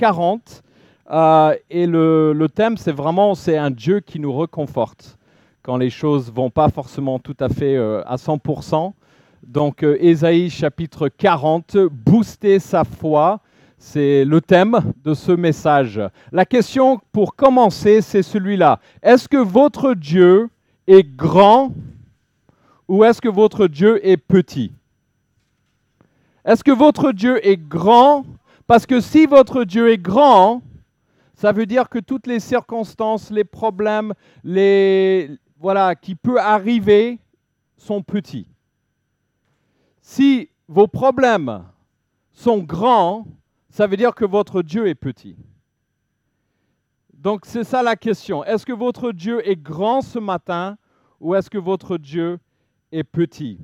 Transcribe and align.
40. 0.00 0.62
Euh, 1.10 1.54
et 1.68 1.86
le, 1.86 2.32
le 2.32 2.48
thème, 2.48 2.78
c'est 2.78 2.92
vraiment, 2.92 3.34
c'est 3.34 3.58
un 3.58 3.70
Dieu 3.70 4.00
qui 4.00 4.18
nous 4.18 4.32
reconforte 4.32 5.18
quand 5.62 5.76
les 5.76 5.90
choses 5.90 6.32
vont 6.32 6.48
pas 6.48 6.70
forcément 6.70 7.18
tout 7.18 7.36
à 7.38 7.50
fait 7.50 7.76
euh, 7.76 8.02
à 8.06 8.16
100%. 8.16 8.94
Donc, 9.46 9.84
euh, 9.84 9.98
Ésaïe 10.00 10.48
chapitre 10.48 11.08
40, 11.08 11.76
booster 11.90 12.58
sa 12.60 12.84
foi, 12.84 13.40
c'est 13.76 14.24
le 14.24 14.40
thème 14.40 14.80
de 15.04 15.12
ce 15.12 15.32
message. 15.32 16.00
La 16.32 16.46
question 16.46 16.98
pour 17.12 17.36
commencer, 17.36 18.00
c'est 18.00 18.22
celui-là. 18.22 18.80
Est-ce 19.02 19.28
que 19.28 19.36
votre 19.36 19.92
Dieu 19.92 20.48
est 20.86 21.04
grand 21.04 21.72
ou 22.88 23.04
est-ce 23.04 23.20
que 23.20 23.28
votre 23.28 23.66
Dieu 23.66 24.00
est 24.06 24.16
petit? 24.16 24.72
Est-ce 26.46 26.64
que 26.64 26.72
votre 26.72 27.12
Dieu 27.12 27.46
est 27.46 27.58
grand 27.58 28.24
Parce 28.70 28.86
que 28.86 29.00
si 29.00 29.26
votre 29.26 29.64
Dieu 29.64 29.90
est 29.90 29.98
grand, 29.98 30.62
ça 31.34 31.50
veut 31.50 31.66
dire 31.66 31.88
que 31.88 31.98
toutes 31.98 32.28
les 32.28 32.38
circonstances, 32.38 33.32
les 33.32 33.42
problèmes, 33.42 34.14
les 34.44 35.28
voilà 35.58 35.96
qui 35.96 36.14
peut 36.14 36.38
arriver 36.38 37.18
sont 37.76 38.00
petits. 38.00 38.46
Si 40.00 40.50
vos 40.68 40.86
problèmes 40.86 41.64
sont 42.30 42.58
grands, 42.58 43.26
ça 43.70 43.88
veut 43.88 43.96
dire 43.96 44.14
que 44.14 44.24
votre 44.24 44.62
Dieu 44.62 44.86
est 44.86 44.94
petit. 44.94 45.34
Donc 47.12 47.46
c'est 47.46 47.64
ça 47.64 47.82
la 47.82 47.96
question. 47.96 48.44
Est-ce 48.44 48.64
que 48.64 48.72
votre 48.72 49.10
Dieu 49.10 49.44
est 49.48 49.60
grand 49.60 50.00
ce 50.00 50.20
matin 50.20 50.78
ou 51.18 51.34
est-ce 51.34 51.50
que 51.50 51.58
votre 51.58 51.98
Dieu 51.98 52.38
est 52.92 53.02
petit? 53.02 53.58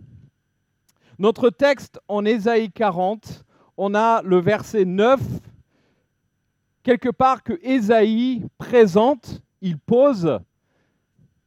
Notre 1.21 1.49
texte 1.51 2.01
en 2.09 2.25
Ésaïe 2.25 2.73
40, 2.73 3.46
on 3.77 3.95
a 3.95 4.23
le 4.23 4.39
verset 4.39 4.85
9, 4.85 5.21
quelque 6.83 7.11
part 7.11 7.43
que 7.43 7.59
Ésaïe 7.63 8.45
présente, 8.59 9.43
il 9.61 9.79
pose, 9.79 10.39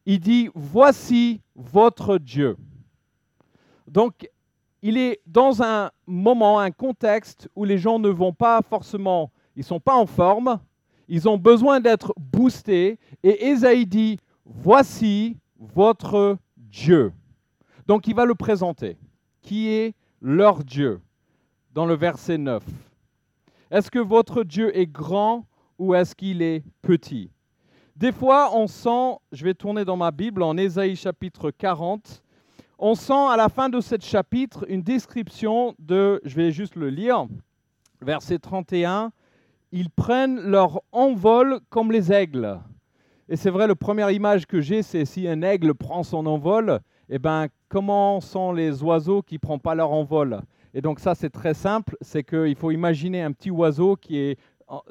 il 0.05 0.19
dit, 0.19 0.49
voici 0.53 1.41
votre 1.55 2.17
Dieu. 2.17 2.57
Donc 3.87 4.29
il 4.81 4.97
est 4.97 5.21
dans 5.25 5.61
un 5.61 5.91
moment, 6.05 6.59
un 6.59 6.71
contexte 6.71 7.49
où 7.55 7.65
les 7.65 7.77
gens 7.77 7.99
ne 7.99 8.09
vont 8.09 8.33
pas 8.33 8.61
forcément, 8.61 9.31
ils 9.55 9.59
ne 9.59 9.65
sont 9.65 9.79
pas 9.79 9.95
en 9.95 10.05
forme, 10.05 10.59
ils 11.07 11.27
ont 11.27 11.37
besoin 11.37 11.79
d'être 11.79 12.13
boostés. 12.17 12.99
Et 13.23 13.47
Ésaïe 13.47 13.85
dit, 13.85 14.17
voici 14.45 15.37
votre 15.57 16.37
Dieu. 16.55 17.11
Donc 17.87 18.07
il 18.07 18.15
va 18.15 18.25
le 18.25 18.35
présenter. 18.35 18.97
Qui 19.41 19.69
est 19.69 19.95
leur 20.21 20.63
Dieu 20.63 21.01
Dans 21.73 21.85
le 21.85 21.93
verset 21.93 22.39
9. 22.39 22.63
Est-ce 23.69 23.91
que 23.91 23.99
votre 23.99 24.43
Dieu 24.43 24.75
est 24.75 24.87
grand 24.87 25.45
ou 25.77 25.93
est-ce 25.93 26.15
qu'il 26.15 26.41
est 26.41 26.63
petit? 26.81 27.29
Des 27.95 28.11
fois, 28.11 28.55
on 28.55 28.65
sent, 28.65 29.19
je 29.31 29.43
vais 29.43 29.53
tourner 29.53 29.85
dans 29.85 29.95
ma 29.95 30.09
Bible 30.09 30.41
en 30.41 30.57
Ésaïe 30.57 30.95
chapitre 30.95 31.51
40, 31.51 32.23
on 32.79 32.95
sent 32.95 33.27
à 33.29 33.37
la 33.37 33.49
fin 33.49 33.69
de 33.69 33.81
ce 33.81 33.95
chapitre 34.01 34.65
une 34.67 34.81
description 34.81 35.75
de, 35.77 36.19
je 36.23 36.35
vais 36.35 36.51
juste 36.51 36.75
le 36.75 36.89
lire, 36.89 37.27
verset 38.01 38.39
31, 38.39 39.11
ils 39.71 39.91
prennent 39.91 40.39
leur 40.39 40.81
envol 40.91 41.59
comme 41.69 41.91
les 41.91 42.11
aigles. 42.11 42.59
Et 43.27 43.35
c'est 43.35 43.51
vrai, 43.51 43.67
la 43.67 43.75
première 43.75 44.09
image 44.09 44.47
que 44.47 44.59
j'ai, 44.59 44.81
c'est 44.81 45.05
si 45.05 45.27
un 45.27 45.43
aigle 45.43 45.75
prend 45.75 46.01
son 46.01 46.25
envol, 46.25 46.79
eh 47.09 47.19
ben, 47.19 47.47
comment 47.67 48.21
sont 48.21 48.53
les 48.53 48.81
oiseaux 48.81 49.21
qui 49.21 49.35
ne 49.35 49.39
prennent 49.39 49.59
pas 49.59 49.75
leur 49.75 49.91
envol? 49.91 50.41
Et 50.73 50.81
donc 50.81 50.99
ça, 50.99 51.15
c'est 51.15 51.29
très 51.29 51.53
simple, 51.53 51.95
c'est 52.01 52.23
qu'il 52.23 52.55
faut 52.55 52.71
imaginer 52.71 53.21
un 53.21 53.31
petit 53.31 53.51
oiseau 53.51 53.95
qui 53.95 54.17
est 54.17 54.37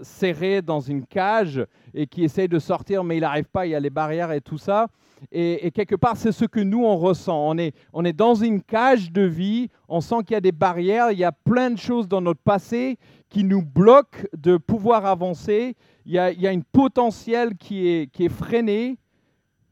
serré 0.02 0.62
dans 0.62 0.80
une 0.80 1.06
cage 1.06 1.64
et 1.94 2.06
qui 2.06 2.24
essaye 2.24 2.48
de 2.48 2.58
sortir, 2.58 3.04
mais 3.04 3.16
il 3.16 3.20
n'arrive 3.20 3.44
pas, 3.44 3.66
il 3.66 3.70
y 3.70 3.74
a 3.74 3.80
les 3.80 3.90
barrières 3.90 4.32
et 4.32 4.40
tout 4.40 4.58
ça. 4.58 4.88
Et, 5.32 5.70
quelque 5.72 5.96
part, 5.96 6.16
c'est 6.16 6.30
ce 6.30 6.44
que 6.44 6.60
nous, 6.60 6.84
on 6.84 6.96
ressent. 6.96 7.48
On 7.48 7.58
est, 7.58 7.74
on 7.92 8.04
est 8.04 8.12
dans 8.12 8.34
une 8.34 8.62
cage 8.62 9.10
de 9.10 9.22
vie, 9.22 9.68
on 9.88 10.00
sent 10.00 10.16
qu'il 10.24 10.34
y 10.34 10.36
a 10.36 10.40
des 10.40 10.52
barrières, 10.52 11.10
il 11.10 11.18
y 11.18 11.24
a 11.24 11.32
plein 11.32 11.70
de 11.70 11.78
choses 11.78 12.06
dans 12.06 12.20
notre 12.20 12.40
passé 12.40 12.98
qui 13.28 13.42
nous 13.42 13.62
bloquent 13.62 14.22
de 14.36 14.56
pouvoir 14.56 15.06
avancer. 15.06 15.74
Il 16.06 16.12
y 16.12 16.18
a, 16.18 16.30
il 16.30 16.40
y 16.40 16.46
a 16.46 16.52
une 16.52 16.64
potentiel 16.64 17.56
qui 17.56 17.88
est, 17.88 18.12
qui 18.12 18.26
est 18.26 18.30
freinée. 18.30 18.98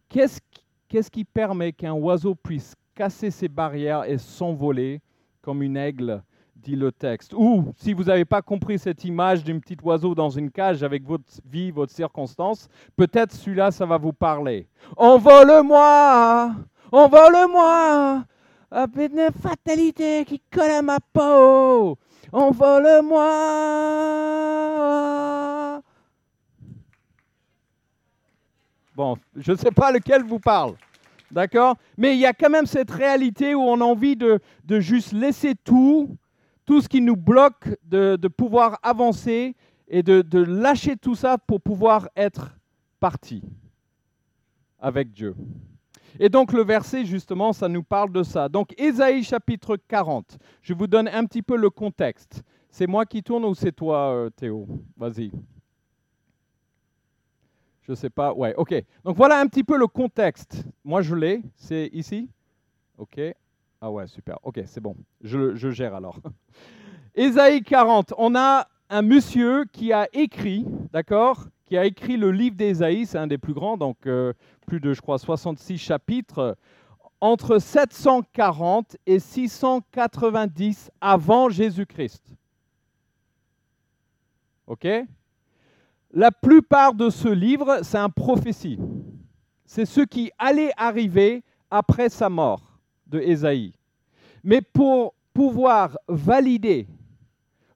Qu'est-ce, 0.08 0.40
qu'est-ce 0.88 1.10
qui 1.10 1.24
permet 1.24 1.72
qu'un 1.72 1.92
oiseau 1.92 2.34
puisse 2.34 2.74
casser 2.94 3.30
ses 3.30 3.48
barrières 3.48 4.04
et 4.04 4.18
s'envoler 4.18 5.00
comme 5.46 5.62
une 5.62 5.76
aigle 5.76 6.24
dit 6.56 6.74
le 6.74 6.90
texte. 6.90 7.32
Ou, 7.32 7.72
si 7.76 7.92
vous 7.92 8.02
n'avez 8.02 8.24
pas 8.24 8.42
compris 8.42 8.80
cette 8.80 9.04
image 9.04 9.44
d'un 9.44 9.60
petit 9.60 9.76
oiseau 9.84 10.12
dans 10.12 10.28
une 10.28 10.50
cage 10.50 10.82
avec 10.82 11.04
votre 11.04 11.22
vie, 11.48 11.70
votre 11.70 11.92
circonstance, 11.92 12.68
peut-être 12.96 13.30
celui-là, 13.30 13.70
ça 13.70 13.86
va 13.86 13.96
vous 13.96 14.12
parler. 14.12 14.66
Envole-moi, 14.96 16.50
envole-moi, 16.90 18.24
une 18.72 19.28
fatalité 19.40 20.24
qui 20.24 20.42
colle 20.50 20.72
à 20.72 20.82
ma 20.82 20.98
peau. 21.12 21.96
Envole-moi. 22.32 23.22
Bon, 28.96 29.16
je 29.36 29.52
ne 29.52 29.56
sais 29.56 29.70
pas 29.70 29.92
lequel 29.92 30.24
vous 30.24 30.40
parle. 30.40 30.74
D'accord? 31.30 31.76
Mais 31.96 32.14
il 32.14 32.20
y 32.20 32.26
a 32.26 32.32
quand 32.32 32.50
même 32.50 32.66
cette 32.66 32.90
réalité 32.90 33.54
où 33.54 33.60
on 33.60 33.80
a 33.80 33.84
envie 33.84 34.16
de, 34.16 34.38
de 34.64 34.80
juste 34.80 35.12
laisser 35.12 35.54
tout 35.54 36.16
tout 36.66 36.80
ce 36.80 36.88
qui 36.88 37.00
nous 37.00 37.16
bloque 37.16 37.68
de, 37.84 38.28
pouvoir 38.28 38.78
avancer 38.82 39.54
et 39.88 40.02
de, 40.02 40.20
de, 40.20 40.40
lâcher 40.40 40.96
tout 40.96 41.14
ça 41.14 41.38
pour 41.38 41.60
pouvoir 41.60 42.08
être 42.16 42.56
parti 42.98 43.40
avec 44.80 45.12
Dieu. 45.12 45.34
Et 46.18 46.28
donc 46.28 46.52
le 46.52 46.64
verset, 46.64 47.04
justement, 47.04 47.52
ça 47.52 47.68
nous 47.68 47.82
parle 47.82 48.12
de 48.12 48.22
ça. 48.22 48.48
Donc 48.48 48.74
Ésaïe 48.78 49.22
chapitre 49.22 49.76
40, 49.88 50.38
je 50.60 50.74
vous 50.74 50.86
donne 50.86 51.08
un 51.08 51.24
petit 51.24 51.42
peu 51.42 51.56
le 51.56 51.70
contexte. 51.70 52.42
C'est 52.68 52.86
moi 52.86 53.06
qui 53.06 53.22
tourne 53.22 53.44
ou 53.44 53.54
c'est 53.54 53.72
toi, 53.72 54.10
euh, 54.12 54.30
Théo? 54.30 54.66
Vas-y. 54.96 55.30
Je 57.86 57.92
ne 57.92 57.96
sais 57.96 58.10
pas. 58.10 58.32
Ouais, 58.32 58.54
ok. 58.56 58.74
Donc 59.04 59.16
voilà 59.16 59.38
un 59.38 59.46
petit 59.46 59.62
peu 59.62 59.78
le 59.78 59.86
contexte. 59.86 60.64
Moi, 60.84 61.02
je 61.02 61.14
l'ai. 61.14 61.42
C'est 61.54 61.88
ici 61.92 62.28
Ok. 62.98 63.20
Ah 63.80 63.90
ouais, 63.90 64.06
super. 64.08 64.38
Ok, 64.42 64.60
c'est 64.66 64.80
bon. 64.80 64.96
Je, 65.22 65.70
gère 65.70 65.94
alors. 65.94 66.18
Ésaïe 67.14 67.62
40, 67.62 68.14
on 68.18 68.34
a 68.34 68.66
un 68.90 69.02
monsieur 69.02 69.64
qui 69.72 69.92
a 69.92 70.08
écrit, 70.12 70.66
d'accord 70.92 71.46
Qui 71.66 71.76
a 71.76 71.84
écrit 71.84 72.16
le 72.16 72.32
livre 72.32 72.56
d'Ésaïe, 72.56 73.06
c'est 73.06 73.18
un 73.18 73.26
des 73.26 73.38
plus 73.38 73.54
grands, 73.54 73.76
donc 73.76 74.06
euh, 74.06 74.32
plus 74.66 74.80
de, 74.80 74.92
je 74.92 75.00
crois, 75.00 75.18
66 75.18 75.78
chapitres, 75.78 76.56
entre 77.20 77.58
740 77.58 78.96
et 79.06 79.18
690 79.18 80.90
avant 81.00 81.48
Jésus-Christ. 81.48 82.34
OK? 84.66 84.86
La 86.18 86.32
plupart 86.32 86.94
de 86.94 87.10
ce 87.10 87.28
livre, 87.28 87.80
c'est 87.82 87.98
un 87.98 88.08
prophétie. 88.08 88.78
C'est 89.66 89.84
ce 89.84 90.00
qui 90.00 90.30
allait 90.38 90.72
arriver 90.78 91.44
après 91.70 92.08
sa 92.08 92.30
mort 92.30 92.80
de 93.06 93.20
Ésaïe. 93.20 93.74
Mais 94.42 94.62
pour 94.62 95.12
pouvoir 95.34 95.98
valider 96.08 96.88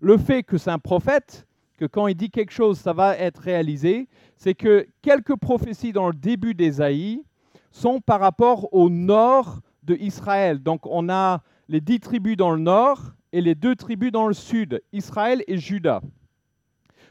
le 0.00 0.16
fait 0.16 0.42
que 0.42 0.56
c'est 0.56 0.70
un 0.70 0.78
prophète, 0.78 1.46
que 1.76 1.84
quand 1.84 2.06
il 2.06 2.14
dit 2.14 2.30
quelque 2.30 2.54
chose, 2.54 2.78
ça 2.78 2.94
va 2.94 3.14
être 3.18 3.42
réalisé, 3.42 4.08
c'est 4.38 4.54
que 4.54 4.88
quelques 5.02 5.36
prophéties 5.36 5.92
dans 5.92 6.06
le 6.06 6.14
début 6.14 6.54
d'Ésaïe 6.54 7.22
sont 7.70 8.00
par 8.00 8.20
rapport 8.20 8.72
au 8.72 8.88
nord 8.88 9.60
de 9.82 9.96
Israël. 9.96 10.62
Donc 10.62 10.86
on 10.86 11.10
a 11.10 11.42
les 11.68 11.82
dix 11.82 12.00
tribus 12.00 12.38
dans 12.38 12.52
le 12.52 12.62
nord 12.62 13.02
et 13.34 13.42
les 13.42 13.54
deux 13.54 13.76
tribus 13.76 14.12
dans 14.12 14.28
le 14.28 14.32
sud, 14.32 14.80
Israël 14.94 15.44
et 15.46 15.58
Juda. 15.58 16.00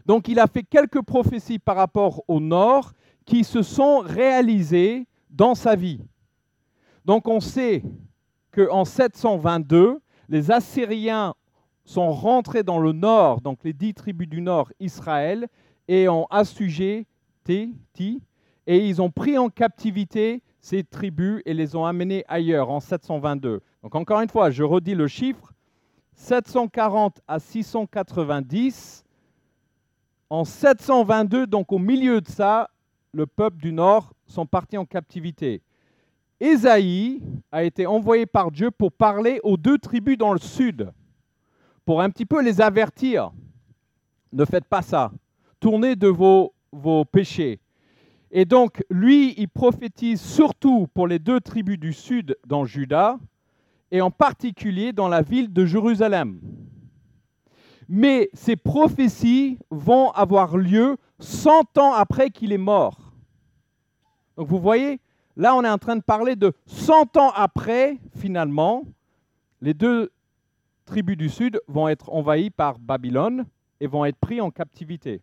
Donc 0.09 0.27
il 0.27 0.39
a 0.39 0.47
fait 0.47 0.63
quelques 0.63 1.03
prophéties 1.03 1.59
par 1.59 1.75
rapport 1.75 2.23
au 2.27 2.39
nord 2.39 2.93
qui 3.25 3.43
se 3.43 3.61
sont 3.61 3.99
réalisées 3.99 5.05
dans 5.29 5.53
sa 5.53 5.75
vie. 5.75 6.01
Donc 7.05 7.27
on 7.27 7.39
sait 7.39 7.83
qu'en 8.51 8.85
722, 8.85 9.99
les 10.27 10.49
Assyriens 10.49 11.35
sont 11.85 12.11
rentrés 12.11 12.63
dans 12.63 12.79
le 12.79 12.91
nord, 12.91 13.41
donc 13.41 13.59
les 13.63 13.71
dix 13.71 13.93
tribus 13.93 14.27
du 14.27 14.41
nord, 14.41 14.71
Israël, 14.79 15.47
et 15.87 16.09
ont 16.09 16.25
assujetti, 16.31 17.75
et 18.65 18.87
ils 18.87 19.01
ont 19.03 19.11
pris 19.11 19.37
en 19.37 19.49
captivité 19.49 20.41
ces 20.59 20.83
tribus 20.83 21.43
et 21.45 21.53
les 21.53 21.75
ont 21.75 21.85
amenées 21.85 22.25
ailleurs 22.27 22.71
en 22.71 22.79
722. 22.79 23.61
Donc 23.83 23.93
encore 23.93 24.21
une 24.21 24.29
fois, 24.29 24.49
je 24.49 24.63
redis 24.63 24.95
le 24.95 25.07
chiffre, 25.07 25.53
740 26.15 27.21
à 27.27 27.37
690. 27.37 29.05
En 30.29 30.45
722, 30.45 31.47
donc 31.47 31.71
au 31.71 31.79
milieu 31.79 32.21
de 32.21 32.27
ça, 32.27 32.69
le 33.13 33.25
peuple 33.25 33.57
du 33.57 33.73
nord 33.73 34.13
sont 34.27 34.45
partis 34.45 34.77
en 34.77 34.85
captivité. 34.85 35.63
Ésaïe 36.39 37.21
a 37.51 37.63
été 37.63 37.87
envoyé 37.87 38.27
par 38.27 38.51
Dieu 38.51 38.69
pour 38.69 38.91
parler 38.91 39.39
aux 39.43 39.57
deux 39.57 39.79
tribus 39.79 40.17
dans 40.17 40.31
le 40.31 40.39
sud, 40.39 40.91
pour 41.83 42.01
un 42.01 42.11
petit 42.11 42.27
peu 42.27 42.43
les 42.43 42.61
avertir. 42.61 43.31
Ne 44.31 44.45
faites 44.45 44.65
pas 44.65 44.83
ça. 44.83 45.11
tournez 45.59 45.95
de 45.95 46.07
vos, 46.07 46.53
vos 46.71 47.03
péchés. 47.03 47.59
Et 48.31 48.45
donc, 48.45 48.83
lui, 48.91 49.33
il 49.37 49.49
prophétise 49.49 50.21
surtout 50.21 50.87
pour 50.93 51.07
les 51.07 51.17
deux 51.17 51.41
tribus 51.41 51.79
du 51.79 51.91
sud 51.91 52.37
dans 52.45 52.65
Juda, 52.65 53.17
et 53.91 54.01
en 54.01 54.11
particulier 54.11 54.93
dans 54.93 55.07
la 55.07 55.23
ville 55.23 55.51
de 55.51 55.65
Jérusalem. 55.65 56.39
Mais 57.91 58.29
ces 58.33 58.55
prophéties 58.55 59.57
vont 59.71 60.11
avoir 60.11 60.55
lieu 60.55 60.95
100 61.19 61.77
ans 61.79 61.93
après 61.93 62.29
qu'il 62.29 62.53
est 62.53 62.57
mort. 62.59 62.99
Donc 64.37 64.47
vous 64.47 64.59
voyez, 64.59 65.01
là 65.35 65.55
on 65.55 65.63
est 65.63 65.69
en 65.69 65.79
train 65.79 65.95
de 65.95 66.03
parler 66.03 66.35
de 66.35 66.53
100 66.67 67.17
ans 67.17 67.31
après, 67.35 67.97
finalement, 68.15 68.83
les 69.59 69.73
deux 69.73 70.11
tribus 70.85 71.17
du 71.17 71.29
sud 71.29 71.59
vont 71.67 71.87
être 71.87 72.13
envahies 72.13 72.51
par 72.51 72.77
Babylone 72.77 73.45
et 73.79 73.87
vont 73.87 74.05
être 74.05 74.19
pris 74.19 74.39
en 74.39 74.51
captivité. 74.51 75.19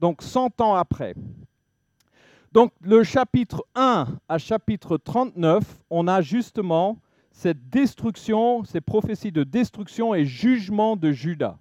Donc 0.00 0.20
100 0.20 0.60
ans 0.60 0.74
après. 0.74 1.14
Donc 2.50 2.72
le 2.80 3.04
chapitre 3.04 3.64
1 3.76 4.08
à 4.28 4.38
chapitre 4.38 4.96
39, 4.96 5.62
on 5.90 6.08
a 6.08 6.20
justement 6.22 6.98
cette 7.32 7.70
destruction, 7.70 8.62
ces 8.64 8.80
prophéties 8.80 9.32
de 9.32 9.42
destruction 9.42 10.14
et 10.14 10.24
jugement 10.24 10.96
de 10.96 11.10
Judas. 11.10 11.58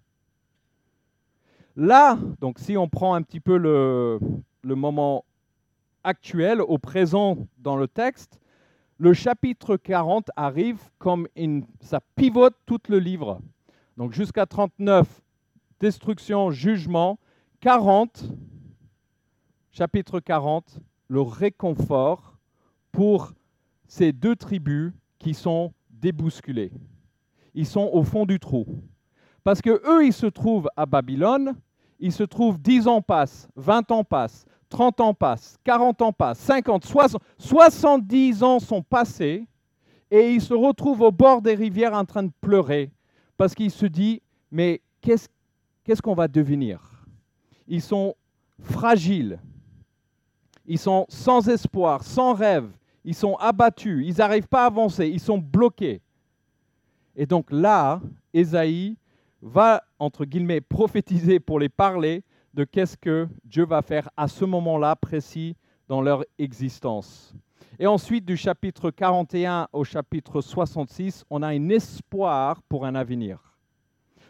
Là, 1.75 2.19
donc 2.41 2.59
si 2.59 2.75
on 2.75 2.89
prend 2.89 3.15
un 3.15 3.21
petit 3.21 3.39
peu 3.39 3.57
le, 3.57 4.19
moment 4.63 5.23
actuel, 6.03 6.61
au 6.61 6.77
présent 6.77 7.37
dans 7.57 7.77
le 7.77 7.87
texte, 7.87 8.39
le 8.97 9.13
chapitre 9.13 9.77
40 9.77 10.29
arrive 10.35 10.79
comme 10.99 11.27
une, 11.35 11.65
ça 11.79 12.01
pivote 12.15 12.55
tout 12.65 12.81
le 12.89 12.99
livre. 12.99 13.41
Donc 13.97 14.13
jusqu'à 14.13 14.45
39, 14.45 15.07
destruction, 15.79 16.51
jugement. 16.51 17.17
40, 17.61 18.25
chapitre 19.71 20.19
40, 20.19 20.79
le 21.07 21.21
réconfort 21.21 22.37
pour 22.91 23.33
ces 23.87 24.11
deux 24.11 24.35
tribus 24.35 24.91
qui 25.21 25.33
sont 25.33 25.71
débousculés. 25.89 26.71
Ils 27.53 27.67
sont 27.67 27.89
au 27.93 28.03
fond 28.03 28.25
du 28.25 28.39
trou. 28.39 28.65
Parce 29.43 29.61
que 29.61 29.81
eux, 29.87 30.05
ils 30.05 30.13
se 30.13 30.25
trouvent 30.25 30.69
à 30.75 30.85
Babylone, 30.85 31.55
ils 31.99 32.11
se 32.11 32.23
trouvent 32.23 32.59
10 32.59 32.87
ans 32.87 33.01
passent, 33.01 33.47
20 33.55 33.91
ans 33.91 34.03
passent, 34.03 34.45
30 34.69 34.99
ans 35.01 35.13
passent, 35.13 35.57
40 35.63 36.01
ans 36.01 36.13
passent, 36.13 36.39
50, 36.39 36.85
60, 36.85 37.21
70 37.37 38.43
ans 38.43 38.59
sont 38.59 38.81
passés 38.81 39.47
et 40.09 40.33
ils 40.33 40.41
se 40.41 40.53
retrouvent 40.53 41.01
au 41.01 41.11
bord 41.11 41.41
des 41.41 41.55
rivières 41.55 41.93
en 41.93 42.05
train 42.05 42.23
de 42.23 42.31
pleurer 42.41 42.91
parce 43.37 43.53
qu'ils 43.53 43.71
se 43.71 43.85
disent, 43.85 44.19
mais 44.51 44.81
qu'est-ce 45.01 45.27
qu'est-ce 45.83 46.01
qu'on 46.01 46.15
va 46.15 46.27
devenir? 46.27 47.05
Ils 47.67 47.81
sont 47.81 48.15
fragiles, 48.61 49.39
ils 50.65 50.79
sont 50.79 51.05
sans 51.09 51.47
espoir, 51.49 52.03
sans 52.03 52.33
rêve, 52.33 52.69
ils 53.03 53.15
sont 53.15 53.35
abattus, 53.35 54.05
ils 54.07 54.17
n'arrivent 54.17 54.47
pas 54.47 54.63
à 54.63 54.67
avancer, 54.67 55.07
ils 55.07 55.19
sont 55.19 55.37
bloqués. 55.37 56.01
Et 57.15 57.25
donc 57.25 57.51
là, 57.51 58.01
Ésaïe 58.33 58.97
va, 59.41 59.83
entre 59.99 60.25
guillemets, 60.25 60.61
prophétiser 60.61 61.39
pour 61.39 61.59
les 61.59 61.69
parler 61.69 62.23
de 62.53 62.63
qu'est-ce 62.63 62.97
que 62.97 63.27
Dieu 63.43 63.65
va 63.65 63.81
faire 63.81 64.09
à 64.15 64.27
ce 64.27 64.45
moment-là 64.45 64.95
précis 64.95 65.55
dans 65.87 66.01
leur 66.01 66.23
existence. 66.37 67.33
Et 67.79 67.87
ensuite, 67.87 68.25
du 68.25 68.37
chapitre 68.37 68.91
41 68.91 69.67
au 69.73 69.83
chapitre 69.83 70.41
66, 70.41 71.25
on 71.29 71.41
a 71.41 71.47
un 71.47 71.69
espoir 71.69 72.61
pour 72.63 72.85
un 72.85 72.95
avenir. 72.95 73.39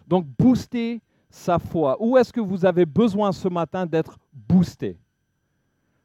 Donc, 0.08 0.26
booster 0.26 1.02
sa 1.30 1.60
foi. 1.60 1.98
Où 2.00 2.18
est-ce 2.18 2.32
que 2.32 2.40
vous 2.40 2.66
avez 2.66 2.86
besoin 2.86 3.32
ce 3.32 3.48
matin 3.48 3.86
d'être 3.86 4.18
boosté? 4.34 4.98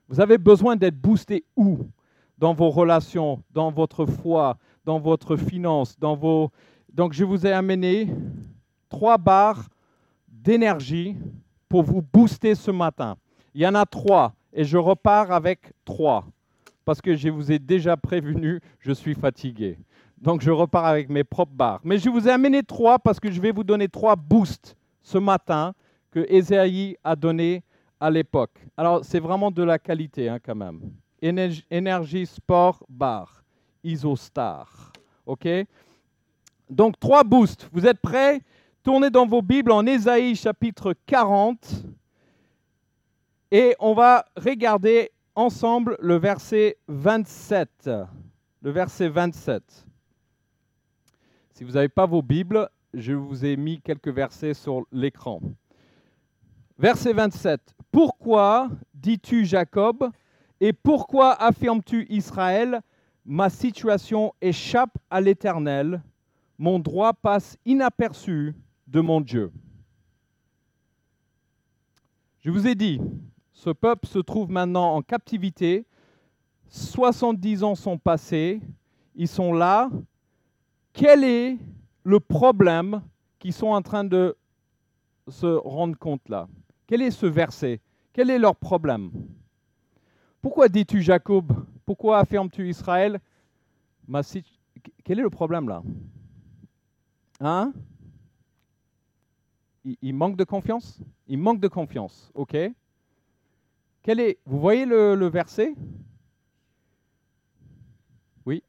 Vous 0.09 0.21
avez 0.21 0.39
besoin 0.39 0.77
d'être 0.77 0.97
boosté 0.97 1.45
où? 1.57 1.79
Dans 2.39 2.55
vos 2.55 2.71
relations, 2.71 3.43
dans 3.51 3.71
votre 3.71 4.07
foi, 4.07 4.59
dans 4.85 4.99
votre 4.99 5.37
finance, 5.37 5.99
dans 5.99 6.17
vos... 6.17 6.51
Donc 6.93 7.13
je 7.13 7.25
vous 7.25 7.47
ai 7.47 7.53
amené 7.53 8.09
trois 8.89 9.19
barres 9.19 9.69
d'énergie 10.29 11.17
pour 11.69 11.83
vous 11.83 12.03
booster 12.03 12.55
ce 12.55 12.71
matin. 12.71 13.17
Il 13.55 13.63
y 13.63 13.67
en 13.67 13.75
a 13.75 13.87
trois 13.87 14.35
et 14.53 14.65
je 14.65 14.79
repars 14.79 15.33
avec 15.33 15.73
trois 15.85 16.25
parce 16.85 17.01
que 17.01 17.17
je 17.17 17.29
vous 17.29 17.51
ai 17.51 17.59
déjà 17.59 17.97
prévenu, 17.97 18.61
je 18.79 18.93
suis 18.93 19.15
fatigué. 19.15 19.79
Donc 20.19 20.41
je 20.41 20.51
repars 20.51 20.87
avec 20.87 21.09
mes 21.11 21.25
propres 21.25 21.53
barres. 21.55 21.81
Mais 21.85 21.99
je 21.99 22.09
vous 22.09 22.29
ai 22.29 22.31
amené 22.31 22.63
trois 22.63 22.99
parce 22.99 23.19
que 23.19 23.31
je 23.31 23.41
vais 23.41 23.51
vous 23.51 23.65
donner 23.65 23.89
trois 23.89 24.17
boosts 24.17 24.77
ce 25.03 25.19
matin 25.19 25.75
que 26.11 26.25
Esaïe 26.29 26.97
a 27.03 27.17
donné 27.17 27.63
à 27.99 28.11
l'époque. 28.11 28.59
Alors 28.77 29.05
c'est 29.05 29.21
vraiment 29.21 29.51
de 29.51 29.63
la 29.63 29.79
qualité 29.79 30.29
hein, 30.29 30.39
quand 30.43 30.55
même. 30.55 30.81
Énergie 31.23 32.27
Sport 32.27 32.85
Bar, 32.89 33.43
Isostar. 33.83 34.93
OK? 35.25 35.49
Donc, 36.69 36.99
trois 36.99 37.25
boosts. 37.25 37.69
Vous 37.73 37.87
êtes 37.87 38.01
prêts? 38.01 38.41
Tournez 38.83 39.11
dans 39.11 39.27
vos 39.27 39.43
Bibles 39.43 39.73
en 39.73 39.85
Ésaïe 39.87 40.37
chapitre 40.37 40.95
40 41.07 41.85
et 43.51 43.75
on 43.79 43.95
va 43.95 44.25
regarder 44.37 45.11
ensemble 45.35 45.97
le 46.01 46.17
verset 46.17 46.77
27. 46.89 47.91
Le 48.63 48.71
verset 48.71 49.09
27. 49.09 49.87
Si 51.53 51.65
vous 51.65 51.73
n'avez 51.73 51.89
pas 51.89 52.07
vos 52.07 52.23
Bibles, 52.23 52.69
je 52.93 53.13
vous 53.13 53.45
ai 53.45 53.57
mis 53.57 53.81
quelques 53.81 54.09
versets 54.09 54.55
sur 54.55 54.85
l'écran. 54.93 55.41
Verset 56.79 57.13
27. 57.13 57.61
Pourquoi 57.91 58.69
dis-tu 58.95 59.45
Jacob 59.45 60.11
et 60.61 60.73
pourquoi 60.73 61.33
affirmes-tu 61.33 62.07
Israël 62.09 62.81
Ma 63.25 63.51
situation 63.51 64.33
échappe 64.41 64.97
à 65.11 65.21
l'Éternel, 65.21 66.01
mon 66.59 66.79
droit 66.79 67.13
passe 67.13 67.59
inaperçu 67.65 68.55
de 68.87 69.01
mon 69.01 69.21
Dieu? 69.21 69.53
Je 72.39 72.51
vous 72.51 72.69
ai 72.69 72.77
dit, 72.77 73.01
ce 73.53 73.71
peuple 73.71 74.07
se 74.07 74.21
trouve 74.21 74.51
maintenant 74.51 74.95
en 74.95 75.03
captivité, 75.03 75.85
70 76.69 77.65
ans 77.65 77.75
sont 77.75 77.99
passés, 77.99 78.61
ils 79.17 79.29
sont 79.29 79.53
là. 79.53 79.91
Quel 80.93 81.25
est 81.25 81.59
le 82.05 82.21
problème 82.21 83.03
qu'ils 83.39 83.53
sont 83.53 83.69
en 83.69 83.83
train 83.83 84.05
de 84.05 84.37
se 85.29 85.47
rendre 85.47 85.99
compte 85.99 86.29
là? 86.29 86.47
Quel 86.87 87.03
est 87.03 87.11
ce 87.11 87.27
verset? 87.27 87.81
Quel 88.13 88.31
est 88.31 88.39
leur 88.39 88.55
problème? 88.55 89.11
Pourquoi 90.41 90.69
dis-tu 90.69 91.03
Jacob? 91.03 91.53
Pourquoi 91.85 92.19
affirmes-tu 92.19 92.69
Israël? 92.69 93.21
Quel 95.05 95.19
est 95.19 95.23
le 95.23 95.31
problème 95.31 95.69
là? 95.69 95.83
Hein? 97.41 97.73
Il, 100.03 100.15
manque 100.15 100.37
de 100.37 100.45
confiance? 100.45 100.99
Il 101.29 101.39
manque 101.39 101.61
de 101.61 101.69
confiance, 101.69 102.31
ok? 102.35 102.57
Quel 104.03 104.21
est, 104.21 104.39
Vous 104.47 104.59
voyez 104.59 104.85
le, 104.85 105.27
verset? 105.27 105.75
Oui. 108.45 108.63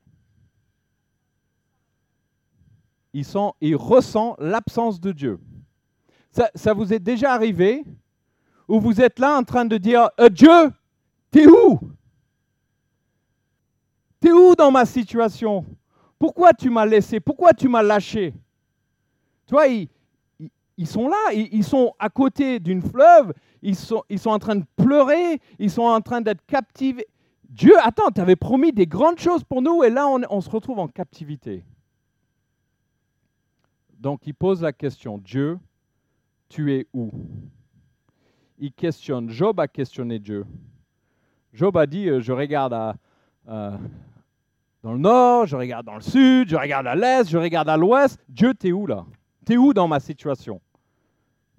Il, 3.14 3.26
sent, 3.26 3.52
il 3.62 3.76
ressent 3.76 4.36
l'absence 4.40 5.00
de 5.00 5.12
Dieu. 5.12 5.40
Ça, 6.56 6.74
vous 6.74 6.94
est 6.94 7.00
déjà 7.00 7.34
arrivé? 7.34 7.84
Où 8.68 8.80
vous 8.80 9.02
êtes 9.02 9.18
là 9.18 9.38
en 9.38 9.44
train 9.44 9.66
de 9.66 9.78
dire 9.78 10.10
euh, 10.20 10.30
Dieu, 10.30 10.72
T'es 11.32 11.48
où? 11.48 11.80
T'es 14.20 14.32
où 14.32 14.56
dans 14.56 14.72
ma 14.72 14.86
situation? 14.86 15.66
Pourquoi 16.18 16.54
tu 16.54 16.70
m'as 16.70 16.86
laissé? 16.86 17.20
Pourquoi 17.20 17.54
tu 17.54 17.68
m'as 17.68 17.84
lâché? 17.84 18.34
Tu 19.46 19.54
vois, 19.54 19.68
ils, 19.68 19.88
sont 20.88 21.08
là, 21.08 21.34
ils, 21.34 21.64
sont 21.64 21.94
à 22.00 22.10
côté 22.10 22.60
d'une 22.60 22.82
fleuve, 22.82 23.34
ils 23.62 23.76
sont, 23.76 24.04
en 24.26 24.40
train 24.40 24.56
de 24.56 24.66
pleurer, 24.76 25.40
ils 25.60 25.72
sont 25.72 25.84
en 25.84 26.02
train 26.02 26.22
d'être 26.22 26.46
captivés. 26.46 27.08
Dieu, 27.48 27.74
attends, 27.82 28.12
tu 28.14 28.20
avais 28.20 28.36
promis 28.36 28.74
des 28.74 28.88
grandes 28.88 29.20
choses 29.20 29.44
pour 29.44 29.62
nous 29.62 29.84
et 29.84 29.90
là, 29.90 30.08
on 30.08 30.42
se 30.42 30.50
retrouve 30.50 30.80
en 30.80 30.88
captivité. 30.88 31.64
Donc, 34.00 34.28
il 34.28 34.34
pose 34.34 34.62
la 34.62 34.74
question, 34.74 35.18
Dieu, 35.18 35.58
tu 36.50 36.74
es 36.74 36.88
où? 36.94 37.12
Il 38.60 38.72
questionne, 38.74 39.30
Job 39.30 39.60
a 39.60 39.68
questionné 39.68 40.20
Dieu. 40.20 40.46
Job 41.58 41.76
a 41.76 41.88
dit, 41.88 42.08
euh, 42.08 42.22
je 42.22 42.32
regarde 42.32 42.72
dans 43.48 44.94
le 44.94 45.00
nord, 45.00 45.48
je 45.48 45.56
regarde 45.56 45.88
dans 45.88 45.96
le 45.96 46.02
sud, 46.02 46.50
je 46.50 46.56
regarde 46.56 46.86
à 46.86 46.94
l'est, 46.94 47.28
je 47.28 47.38
regarde 47.38 47.68
à 47.68 47.76
l'ouest. 47.76 48.20
Dieu, 48.30 48.54
t'es 48.54 48.72
où 48.72 48.86
là? 48.86 49.06
T'es 49.44 49.58
où 49.58 49.74
dans 49.74 49.88
ma 49.88 50.00
situation? 50.00 50.62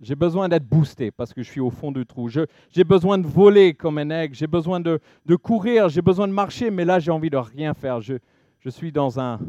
J'ai 0.01 0.15
besoin 0.15 0.49
d'être 0.49 0.69
boosté 0.69 1.11
parce 1.11 1.35
que 1.35 1.43
je 1.43 1.51
suis 1.51 1.61
au 1.61 1.71
fond 1.71 1.91
du 1.91 2.07
trou. 2.07 2.29
J'ai 2.29 2.85
besoin 2.85 3.19
de 3.19 3.27
voler 3.27 3.75
comme 3.75 3.99
un 3.99 4.09
aigle, 4.11 4.37
j'ai 4.37 4.47
besoin 4.47 4.79
de, 4.79 5.01
courir, 5.43 5.89
j'ai 5.89 6.03
besoin 6.03 6.29
de 6.29 6.33
marcher, 6.33 6.71
mais 6.71 6.85
là 6.85 7.01
j'ai 7.01 7.11
envie 7.11 7.31
de 7.31 7.37
rien 7.37 7.75
faire. 7.75 8.01
Je, 8.01 8.19
suis 8.69 8.93
dans 8.93 9.19
un, 9.19 9.41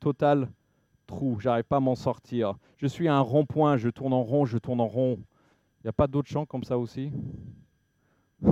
total 0.00 0.48
trou, 1.06 1.38
j'arrive 1.38 1.64
pas 1.64 1.76
à 1.76 1.80
m'en 1.80 1.96
sortir. 1.96 2.54
Je 2.78 2.86
suis 2.86 3.08
à 3.08 3.14
un 3.14 3.20
rond-point, 3.20 3.76
je 3.76 3.90
tourne 3.90 4.14
en 4.14 4.22
rond, 4.22 4.46
je 4.46 4.56
tourne 4.56 4.80
en 4.80 4.86
rond. 4.86 5.18
n'y 5.84 5.90
a 5.90 5.92
pas 5.92 6.06
d'autres 6.06 6.30
chants 6.30 6.46
comme 6.46 6.64
ça 6.64 6.78
aussi? 6.78 7.12
Tu 8.42 8.50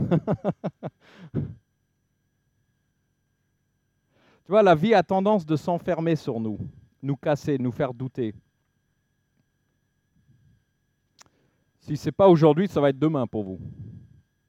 vois, 4.48 4.62
la 4.62 4.74
vie 4.74 4.94
a 4.94 5.02
tendance 5.02 5.46
de 5.46 5.56
s'enfermer 5.56 6.16
sur 6.16 6.40
nous, 6.40 6.58
nous 7.02 7.16
casser, 7.16 7.58
nous 7.58 7.72
faire 7.72 7.94
douter. 7.94 8.34
Si 11.80 11.96
ce 11.96 12.06
n'est 12.06 12.12
pas 12.12 12.28
aujourd'hui, 12.28 12.68
ça 12.68 12.80
va 12.80 12.90
être 12.90 12.98
demain 12.98 13.26
pour 13.26 13.44
vous. 13.44 13.60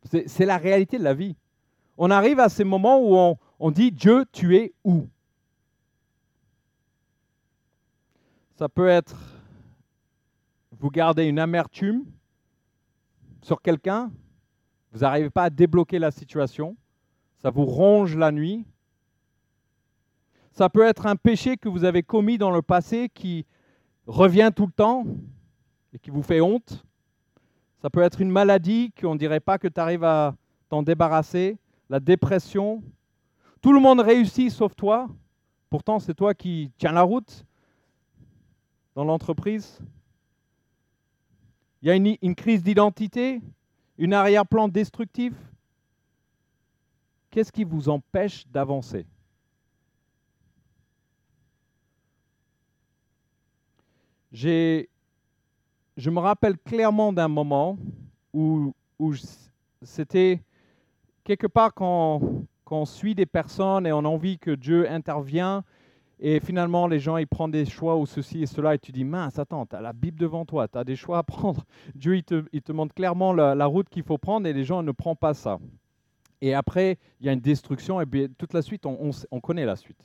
C'est 0.04 0.46
la 0.46 0.58
réalité 0.58 0.98
de 0.98 1.04
la 1.04 1.14
vie. 1.14 1.36
On 1.98 2.12
arrive 2.12 2.40
à 2.40 2.50
ces 2.50 2.64
moments 2.64 3.00
où 3.00 3.16
on, 3.16 3.38
on 3.60 3.72
dit 3.72 3.92
Dieu, 3.92 4.26
tu 4.32 4.58
es 4.58 4.74
où? 4.84 5.08
Ça 8.58 8.70
peut 8.70 8.88
être 8.88 9.36
vous 10.80 10.90
gardez 10.90 11.26
une 11.26 11.40
amertume 11.40 12.06
sur 13.42 13.62
quelqu'un, 13.62 14.12
vous 14.96 15.02
n'arrivez 15.02 15.30
pas 15.30 15.44
à 15.44 15.50
débloquer 15.50 16.00
la 16.00 16.10
situation, 16.10 16.78
ça 17.42 17.50
vous 17.50 17.66
ronge 17.66 18.16
la 18.16 18.32
nuit, 18.32 18.66
ça 20.54 20.70
peut 20.70 20.86
être 20.86 21.06
un 21.06 21.18
péché 21.18 21.58
que 21.58 21.68
vous 21.68 21.84
avez 21.84 22.02
commis 22.02 22.38
dans 22.38 22.50
le 22.50 22.62
passé 22.62 23.10
qui 23.14 23.46
revient 24.08 24.52
tout 24.56 24.66
le 24.66 24.72
temps 24.72 25.04
et 25.92 26.00
qui 26.00 26.12
vous 26.12 26.24
fait 26.24 26.40
honte. 26.40 26.86
Ça 27.82 27.90
peut 27.90 28.04
être 28.04 28.22
une 28.22 28.32
maladie 28.32 28.94
qu'on 28.98 29.16
ne 29.16 29.20
dirait 29.20 29.42
pas 29.42 29.58
que 29.58 29.68
tu 29.68 29.82
arrives 29.82 30.06
à 30.06 30.34
t'en 30.70 30.82
débarrasser, 30.82 31.58
la 31.90 32.00
dépression. 32.00 32.82
Tout 33.62 33.74
le 33.74 33.82
monde 33.82 34.00
réussit 34.00 34.50
sauf 34.50 34.78
toi. 34.78 35.10
Pourtant, 35.70 36.00
c'est 36.00 36.14
toi 36.14 36.34
qui 36.34 36.72
tiens 36.78 36.94
la 36.94 37.02
route 37.02 37.46
dans 38.96 39.04
l'entreprise. 39.04 39.78
Il 41.82 41.90
y 41.90 41.92
a 41.92 41.96
une, 41.96 42.16
une 42.22 42.36
crise 42.36 42.64
d'identité, 42.64 43.42
une 43.98 44.14
arrière-plan 44.14 44.68
destructif. 44.68 45.34
Qu'est-ce 47.30 47.52
qui 47.52 47.64
vous 47.64 47.90
empêche 47.90 48.48
d'avancer? 48.48 49.06
Je 54.32 54.86
me 55.98 56.20
rappelle 56.20 56.58
clairement 56.58 57.14
d'un 57.14 57.28
moment 57.28 57.78
où, 58.34 58.74
c'était 59.82 60.42
quelque 61.24 61.48
part 61.48 61.74
quand, 61.74 62.22
quand, 62.64 62.82
on 62.82 62.86
suit 62.86 63.16
des 63.16 63.26
personnes 63.26 63.88
et 63.88 63.94
on 63.94 64.00
a 64.00 64.08
envie 64.08 64.38
que 64.38 64.52
Dieu 64.52 64.90
intervienne, 64.90 65.62
et 66.20 66.40
finalement 66.40 66.88
les 66.88 67.00
gens 67.00 67.18
ils 67.18 67.28
prennent 67.28 67.52
des 67.52 67.66
choix 67.66 67.98
ou 67.98 68.06
ceci 68.06 68.44
et 68.44 68.46
cela, 68.46 68.76
et 68.76 68.80
tu 68.80 68.92
dis 68.92 69.04
mince, 69.04 69.40
attends, 69.40 69.66
tu 69.66 69.76
as 69.76 69.82
la 69.82 69.94
Bible 69.94 70.20
devant 70.20 70.46
toi, 70.46 70.68
tu 70.68 70.78
as 70.78 70.84
des 70.84 70.96
choix 70.96 71.20
à 71.20 71.24
prendre. 71.24 71.66
Dieu 71.94 72.16
il 72.16 72.24
te, 72.24 72.46
il 72.54 72.62
te 72.62 72.72
montre 72.72 72.94
clairement 72.94 73.34
la, 73.34 73.66
route 73.66 73.90
qu'il 73.90 74.04
faut 74.04 74.18
prendre 74.18 74.48
et 74.48 74.54
les 74.54 74.64
gens 74.64 74.84
ne 74.84 74.92
prennent 74.92 75.16
pas 75.16 75.34
ça. 75.34 75.60
Et 76.42 76.54
après, 76.54 76.98
il 77.20 77.26
y 77.26 77.30
a 77.30 77.32
une 77.32 77.40
destruction, 77.40 78.02
et 78.02 78.06
bien, 78.06 78.28
toute 78.38 78.54
la 78.54 78.62
suite, 78.62 78.86
on, 78.86 79.10
on 79.32 79.40
connaît 79.40 79.66
la 79.66 79.76
suite. 79.76 80.04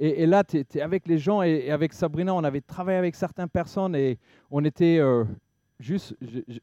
Et, 0.00 0.26
là, 0.26 0.44
tu 0.44 0.58
es, 0.58 0.80
avec 0.80 1.08
les 1.08 1.18
gens 1.18 1.42
et, 1.42 1.72
avec 1.72 1.92
Sabrina, 1.92 2.32
on 2.32 2.44
avait 2.44 2.60
travaillé 2.60 2.98
avec 2.98 3.16
certaines 3.16 3.48
personnes 3.48 3.96
et 3.96 4.16
on 4.48 4.64
était 4.64 4.98
euh, 4.98 5.24
juste. 5.80 6.16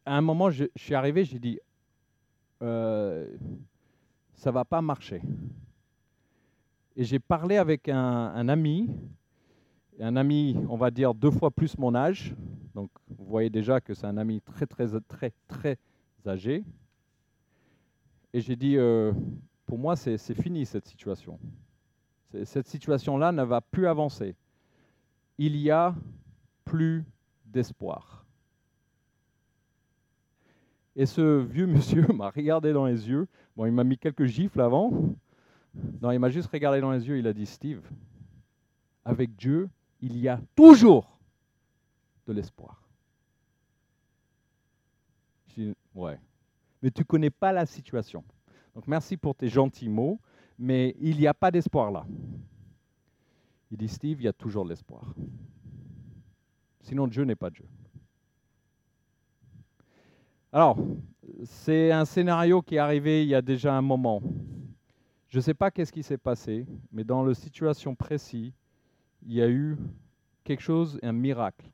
à 0.06 0.16
un 0.16 0.22
moment, 0.22 0.50
je, 0.50 0.66
suis 0.78 0.96
arrivé, 0.96 1.26
j'ai 1.26 1.40
dit 1.40 1.60
euh, 2.62 3.28
ça 4.36 4.52
va 4.52 4.64
pas 4.64 4.82
marcher. 4.82 5.22
Et 6.96 7.04
j'ai 7.04 7.20
parlé 7.20 7.58
avec 7.58 7.90
un, 7.90 8.48
ami, 8.48 8.90
un 10.00 10.16
ami, 10.16 10.56
on 10.70 10.78
va 10.78 10.92
dire 10.92 11.14
deux 11.14 11.32
fois 11.32 11.52
plus 11.52 11.78
mon 11.78 11.94
âge. 11.94 12.34
Donc, 12.74 12.90
vous 13.10 13.26
voyez 13.26 13.50
déjà 13.50 13.82
que 13.82 13.94
c'est 13.94 14.08
un 14.08 14.18
ami 14.18 14.42
très, 14.42 14.66
très, 14.66 14.88
très, 15.08 15.34
très 15.48 15.78
âgé. 16.26 16.64
Et 18.34 18.40
j'ai 18.40 18.56
dit, 18.56 18.78
euh, 18.78 19.12
pour 19.66 19.78
moi, 19.78 19.96
c'est 19.96 20.18
fini 20.36 20.66
cette 20.66 20.86
situation. 20.88 21.38
Cette 22.44 22.68
situation-là 22.68 23.32
ne 23.32 23.44
va 23.44 23.62
plus 23.62 23.88
avancer. 23.88 24.36
Il 25.38 25.58
y 25.58 25.72
a 25.72 25.96
plus 26.64 27.06
d'espoir. 27.46 28.26
Et 30.96 31.06
ce 31.06 31.42
vieux 31.42 31.68
monsieur 31.68 32.08
m'a 32.14 32.30
regardé 32.30 32.72
dans 32.72 32.86
les 32.86 33.10
yeux. 33.10 33.28
Bon, 33.56 33.66
il 33.66 33.72
m'a 33.74 33.84
mis 33.84 33.98
quelques 33.98 34.26
gifles 34.26 34.62
avant. 34.62 34.92
Non, 36.02 36.12
il 36.12 36.20
m'a 36.20 36.30
juste 36.30 36.50
regardé 36.52 36.82
dans 36.82 36.92
les 36.92 37.08
yeux. 37.08 37.18
Il 37.18 37.28
a 37.28 37.34
dit 37.34 37.46
Steve, 37.46 37.82
avec 39.04 39.36
Dieu, 39.36 39.70
il 40.02 40.18
y 40.18 40.28
a 40.28 40.40
toujours 40.56 41.20
de 42.28 42.34
l'espoir. 42.34 42.82
J'ai 45.48 45.68
dit 45.68 45.76
Ouais. 45.94 46.20
Mais 46.82 46.92
tu 46.92 47.02
ne 47.02 47.06
connais 47.06 47.30
pas 47.30 47.52
la 47.52 47.66
situation. 47.66 48.24
Donc 48.74 48.88
merci 48.88 49.18
pour 49.18 49.36
tes 49.36 49.48
gentils 49.48 49.90
mots 49.90 50.20
mais 50.58 50.96
il 51.00 51.18
n'y 51.18 51.28
a 51.28 51.34
pas 51.34 51.52
d'espoir 51.52 51.92
là. 51.92 52.06
Il 53.72 53.78
dit, 53.78 53.88
Steve, 53.88 54.22
il 54.22 54.26
y 54.26 54.28
a 54.28 54.34
toujours 54.34 54.64
de 54.64 54.70
l'espoir. 54.70 55.14
Sinon, 56.82 57.08
Dieu 57.08 57.24
n'est 57.24 57.36
pas 57.36 57.50
Dieu. 57.50 57.66
Alors, 60.52 60.78
c'est 61.44 61.92
un 61.92 62.06
scénario 62.06 62.62
qui 62.62 62.76
est 62.76 62.80
arrivé 62.80 63.24
il 63.24 63.30
y 63.30 63.36
a 63.36 63.42
déjà 63.42 63.76
un 63.76 63.82
moment. 63.82 64.22
Je 65.30 65.38
ne 65.38 65.42
sais 65.42 65.54
pas 65.54 65.72
qu'est-ce 65.72 65.92
qui 65.92 66.04
s'est 66.04 66.18
passé, 66.18 66.66
mais 66.92 67.04
dans 67.04 67.24
la 67.24 67.34
situation 67.34 67.96
précise, 67.96 68.54
il 69.26 69.34
y 69.34 69.42
a 69.42 69.50
eu 69.50 69.78
quelque 70.44 70.62
chose, 70.62 71.00
un 71.02 71.12
miracle. 71.12 71.66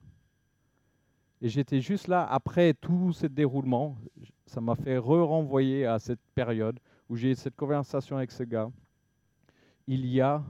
Et 1.41 1.49
j'étais 1.49 1.81
juste 1.81 2.07
là, 2.07 2.25
après 2.25 2.73
tout 2.73 3.11
ce 3.13 3.27
déroulement, 3.27 3.97
ça 4.45 4.61
m'a 4.61 4.75
fait 4.75 4.97
re-renvoyer 4.97 5.85
à 5.85 5.99
cette 5.99 6.21
période 6.35 6.79
où 7.09 7.15
j'ai 7.15 7.31
eu 7.31 7.35
cette 7.35 7.55
conversation 7.55 8.17
avec 8.17 8.31
ce 8.31 8.43
gars, 8.43 8.71
il 9.87 10.05
y 10.05 10.21
a, 10.21 10.43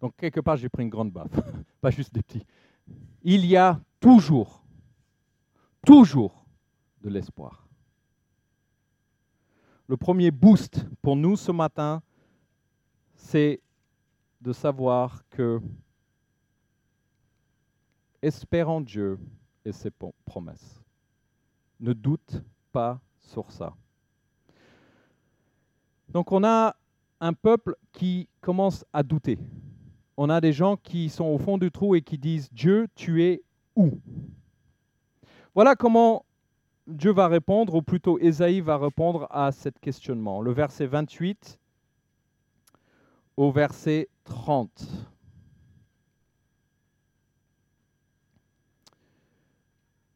donc 0.00 0.14
quelque 0.16 0.40
part 0.40 0.56
j'ai 0.56 0.68
pris 0.68 0.82
une 0.82 0.90
grande 0.90 1.10
baffe, 1.10 1.30
pas 1.80 1.90
juste 1.90 2.12
des 2.12 2.22
petits, 2.22 2.44
il 3.22 3.46
y 3.46 3.56
a 3.56 3.80
toujours, 4.00 4.62
toujours 5.86 6.44
de 7.00 7.08
l'espoir. 7.08 7.66
Le 9.86 9.96
premier 9.96 10.30
boost 10.30 10.86
pour 11.00 11.16
nous 11.16 11.36
ce 11.36 11.52
matin, 11.52 12.02
c'est 13.24 13.60
de 14.42 14.52
savoir 14.52 15.26
que 15.30 15.58
espérant 18.20 18.82
Dieu 18.82 19.18
et 19.64 19.72
ses 19.72 19.90
promesses. 20.26 20.82
Ne 21.80 21.94
doute 21.94 22.42
pas 22.70 23.00
sur 23.18 23.50
ça. 23.50 23.74
Donc 26.10 26.32
on 26.32 26.44
a 26.44 26.76
un 27.20 27.32
peuple 27.32 27.76
qui 27.92 28.28
commence 28.42 28.84
à 28.92 29.02
douter. 29.02 29.38
On 30.18 30.28
a 30.28 30.42
des 30.42 30.52
gens 30.52 30.76
qui 30.76 31.08
sont 31.08 31.24
au 31.24 31.38
fond 31.38 31.56
du 31.56 31.70
trou 31.70 31.94
et 31.94 32.02
qui 32.02 32.18
disent 32.18 32.52
Dieu, 32.52 32.88
tu 32.94 33.24
es 33.24 33.42
où? 33.74 33.98
Voilà 35.54 35.74
comment 35.74 36.26
Dieu 36.86 37.12
va 37.12 37.28
répondre, 37.28 37.74
ou 37.74 37.82
plutôt 37.82 38.18
Ésaïe 38.18 38.60
va 38.60 38.76
répondre 38.76 39.26
à 39.30 39.50
ce 39.50 39.70
questionnement. 39.70 40.42
Le 40.42 40.52
verset 40.52 40.86
28 40.86 41.58
au 43.36 43.50
verset 43.50 44.08
30. 44.24 44.86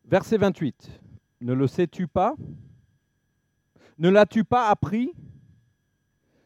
Verset 0.04 0.38
28. 0.38 1.00
Ne 1.40 1.52
le 1.52 1.66
sais-tu 1.66 2.08
pas? 2.08 2.34
Ne 3.98 4.08
l'as-tu 4.08 4.44
pas 4.44 4.68
appris? 4.68 5.12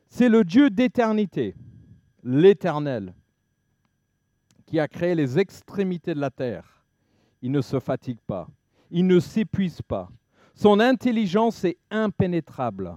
C'est 0.08 0.28
le 0.28 0.44
Dieu 0.44 0.68
d'éternité, 0.68 1.54
l'éternel, 2.22 3.14
qui 4.66 4.78
a 4.78 4.88
créé 4.88 5.14
les 5.14 5.38
extrémités 5.38 6.14
de 6.14 6.20
la 6.20 6.30
terre. 6.30 6.84
Il 7.40 7.50
ne 7.50 7.60
se 7.60 7.80
fatigue 7.80 8.20
pas, 8.26 8.48
il 8.90 9.06
ne 9.06 9.20
s'épuise 9.20 9.80
pas. 9.82 10.10
Son 10.54 10.80
intelligence 10.80 11.64
est 11.64 11.78
impénétrable. 11.90 12.96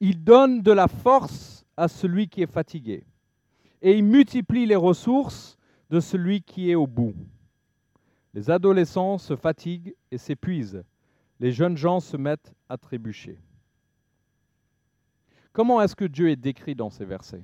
Il 0.00 0.22
donne 0.22 0.62
de 0.62 0.72
la 0.72 0.88
force 0.88 1.61
à 1.76 1.88
celui 1.88 2.28
qui 2.28 2.42
est 2.42 2.50
fatigué 2.50 3.04
et 3.82 3.98
il 3.98 4.04
multiplie 4.04 4.64
les 4.64 4.76
ressources 4.76 5.58
de 5.90 6.00
celui 6.00 6.40
qui 6.40 6.70
est 6.70 6.76
au 6.76 6.86
bout. 6.86 7.14
Les 8.32 8.48
adolescents 8.48 9.18
se 9.18 9.36
fatiguent 9.36 9.94
et 10.10 10.18
s'épuisent. 10.18 10.84
Les 11.40 11.52
jeunes 11.52 11.76
gens 11.76 12.00
se 12.00 12.16
mettent 12.16 12.54
à 12.68 12.78
trébucher. 12.78 13.38
Comment 15.52 15.82
est-ce 15.82 15.96
que 15.96 16.06
Dieu 16.06 16.30
est 16.30 16.36
décrit 16.36 16.74
dans 16.74 16.88
ces 16.88 17.04
versets? 17.04 17.42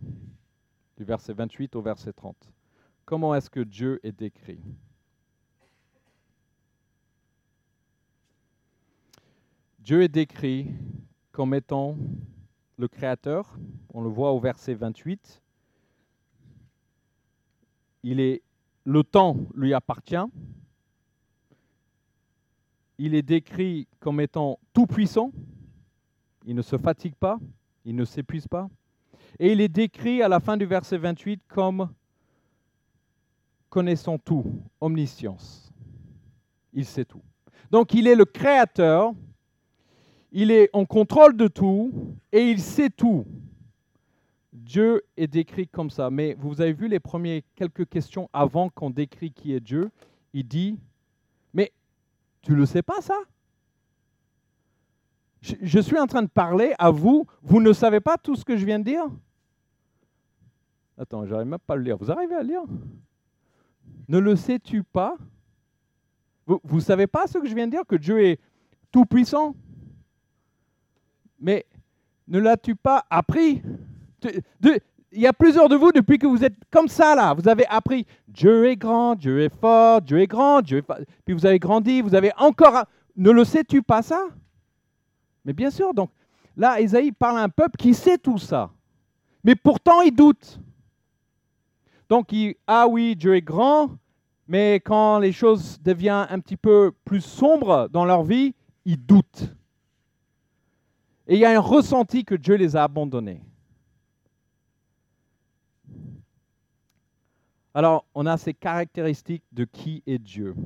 Du 0.97 1.05
verset 1.05 1.35
28 1.35 1.77
au 1.77 1.83
verset 1.83 2.13
30. 2.13 2.37
Comment 3.05 3.35
est-ce 3.35 3.51
que 3.51 3.61
Dieu 3.61 4.01
est 4.03 4.13
décrit? 4.13 4.61
Dieu 9.81 10.03
est 10.03 10.09
décrit 10.09 10.71
comme 11.33 11.55
étant 11.55 11.97
le 12.79 12.89
Créateur. 12.89 13.59
On 13.93 14.01
le 14.01 14.09
voit 14.09 14.33
au 14.33 14.41
verset 14.41 14.75
28. 14.75 15.43
Il 18.05 18.21
est, 18.21 18.43
le 18.85 19.05
temps 19.05 19.37
lui 19.55 19.75
appartient. 19.75 20.17
il 22.99 23.15
est 23.15 23.23
décrit 23.23 23.87
comme 24.01 24.21
étant 24.21 24.59
tout-puissant, 24.73 25.33
il 26.45 26.55
ne 26.55 26.63
se 26.63 26.77
fatigue 26.77 27.15
pas, 27.15 27.39
il 27.85 27.95
ne 27.95 28.05
s'épuise 28.05 28.49
pas, 28.49 28.69
et 29.39 29.53
il 29.53 29.61
est 29.61 29.69
décrit 29.69 30.21
à 30.23 30.29
la 30.29 30.41
fin 30.41 30.57
du 30.57 30.67
verset 30.67 30.99
28 30.99 31.43
comme 31.47 31.89
connaissant 33.69 34.19
tout, 34.19 34.45
omniscience. 34.81 35.73
Il 36.73 36.85
sait 36.85 37.05
tout. 37.05 37.23
Donc 37.71 37.95
il 37.95 38.07
est 38.07 38.15
le 38.15 38.25
créateur, 38.25 39.13
il 40.33 40.51
est 40.51 40.69
en 40.73 40.85
contrôle 40.85 41.37
de 41.37 41.49
tout 41.49 42.17
et 42.33 42.51
il 42.51 42.61
sait 42.61 42.91
tout. 42.91 43.25
Dieu 44.53 45.03
est 45.17 45.27
décrit 45.27 45.67
comme 45.67 45.91
ça. 45.91 46.11
Mais 46.11 46.35
vous 46.39 46.61
avez 46.61 46.73
vu 46.73 46.89
les 46.89 47.01
premières 47.01 47.43
quelques 47.55 47.89
questions 47.89 48.29
avant 48.33 48.69
qu'on 48.69 48.91
décrit 48.91 49.33
qui 49.33 49.55
est 49.55 49.61
Dieu? 49.61 49.91
Il 50.35 50.47
dit, 50.47 50.79
mais 51.55 51.73
tu 52.43 52.53
ne 52.53 52.57
le 52.57 52.67
sais 52.67 52.83
pas 52.83 53.01
ça? 53.01 53.15
Je, 55.41 55.79
suis 55.79 55.99
en 55.99 56.07
train 56.07 56.23
de 56.23 56.29
parler 56.29 56.75
à 56.79 56.91
vous, 56.91 57.27
vous 57.43 57.61
ne 57.61 57.73
savez 57.73 58.01
pas 58.01 58.19
tout 58.19 58.35
ce 58.35 58.45
que 58.45 58.57
je 58.57 58.67
viens 58.67 58.81
de 58.81 58.85
dire? 58.85 59.05
Attends, 60.99 61.25
j'arrive 61.27 61.47
même 61.47 61.61
pas 61.61 61.75
à 61.75 61.77
le 61.77 61.85
lire. 61.85 61.97
Vous 61.97 62.11
arrivez 62.11 62.35
à 62.35 62.43
lire? 62.43 62.63
Ne 64.09 64.19
le 64.19 64.35
sais-tu 64.35 64.83
pas? 64.83 65.17
Vous 66.45 66.77
ne 66.77 66.81
savez 66.81 67.07
pas 67.07 67.27
ce 67.27 67.39
que 67.39 67.47
je 67.47 67.55
viens 67.55 67.67
de 67.67 67.73
dire 67.73 67.87
Que 67.87 67.97
Dieu 67.97 68.23
est 68.25 68.41
tout 68.91 69.07
puissant 69.07 69.55
Mais 71.41 71.67
ne 72.27 72.39
l'as-tu 72.39 72.75
pas 72.75 73.05
appris? 73.11 73.63
Il 75.13 75.21
y 75.21 75.27
a 75.27 75.33
plusieurs 75.33 75.69
de 75.69 75.77
vous 75.77 75.93
depuis 75.93 76.19
que 76.19 76.27
vous 76.27 76.45
êtes 76.45 76.57
comme 76.71 76.89
ça 76.89 77.15
là. 77.15 77.35
Vous 77.35 77.49
avez 77.49 77.67
appris 77.67 78.07
Dieu 78.27 78.67
est 78.67 78.77
grand, 78.77 79.15
Dieu 79.15 79.41
est 79.41 79.55
fort, 79.55 80.03
Dieu 80.03 80.21
est 80.21 80.27
grand, 80.27 80.61
Dieu 80.61 80.79
est 80.79 81.05
Puis 81.25 81.35
vous 81.35 81.47
avez 81.47 81.59
grandi, 81.59 82.03
vous 82.03 82.15
avez 82.15 82.33
encore. 82.37 82.85
Ne 83.17 83.31
le 83.31 83.45
sais-tu 83.45 83.83
pas 83.83 84.03
ça? 84.03 84.29
Mais 85.45 85.53
bien 85.53 85.71
sûr. 85.71 85.95
Donc 85.95 86.11
là, 86.57 86.81
Isaïe 86.81 87.13
parle 87.13 87.39
à 87.39 87.43
un 87.43 87.49
peuple 87.49 87.77
qui 87.77 87.95
sait 87.95 88.19
tout 88.19 88.39
ça. 88.39 88.71
Mais 89.45 89.55
pourtant, 89.55 90.03
il 90.03 90.15
doute. 90.15 90.61
Donc, 92.09 92.33
il, 92.33 92.55
ah 92.67 92.87
oui, 92.89 93.17
Dieu 93.17 93.37
est 93.37 93.43
grand, 93.43 93.91
mais 94.47 94.77
quand 94.77 95.19
les 95.19 95.33
choses 95.33 95.81
deviennent 95.83 96.27
un 96.31 96.41
petit 96.41 96.57
peu 96.57 96.93
plus 97.05 97.21
sombres 97.21 97.89
dans 97.91 98.05
leur 98.05 98.23
vie, 98.23 98.55
ils 98.85 98.97
doutent. 98.97 99.55
Et 101.29 101.35
il 101.35 101.41
y 101.41 101.45
a 101.45 101.51
un 101.51 101.61
ressenti 101.61 102.25
que 102.25 102.35
Dieu 102.35 102.55
les 102.55 102.75
a 102.75 102.85
abandonnés. 102.85 103.43
Alors, 107.75 108.07
on 108.15 108.25
a 108.25 108.39
ces 108.39 108.55
caractéristiques 108.55 109.45
de 109.53 109.65
qui 109.65 110.03
est 110.07 110.19
Dieu. 110.19 110.57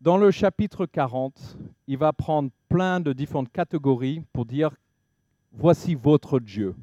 Dans 0.00 0.18
le 0.18 0.32
chapitre 0.32 0.86
40, 0.86 1.56
il 1.86 1.96
va 1.96 2.12
prendre 2.12 2.50
plein 2.68 2.98
de 2.98 3.12
différentes 3.12 3.50
catégories 3.50 4.22
pour 4.32 4.44
dire, 4.44 4.70
voici 5.52 5.94
votre 5.94 6.40
Dieu. 6.40 6.74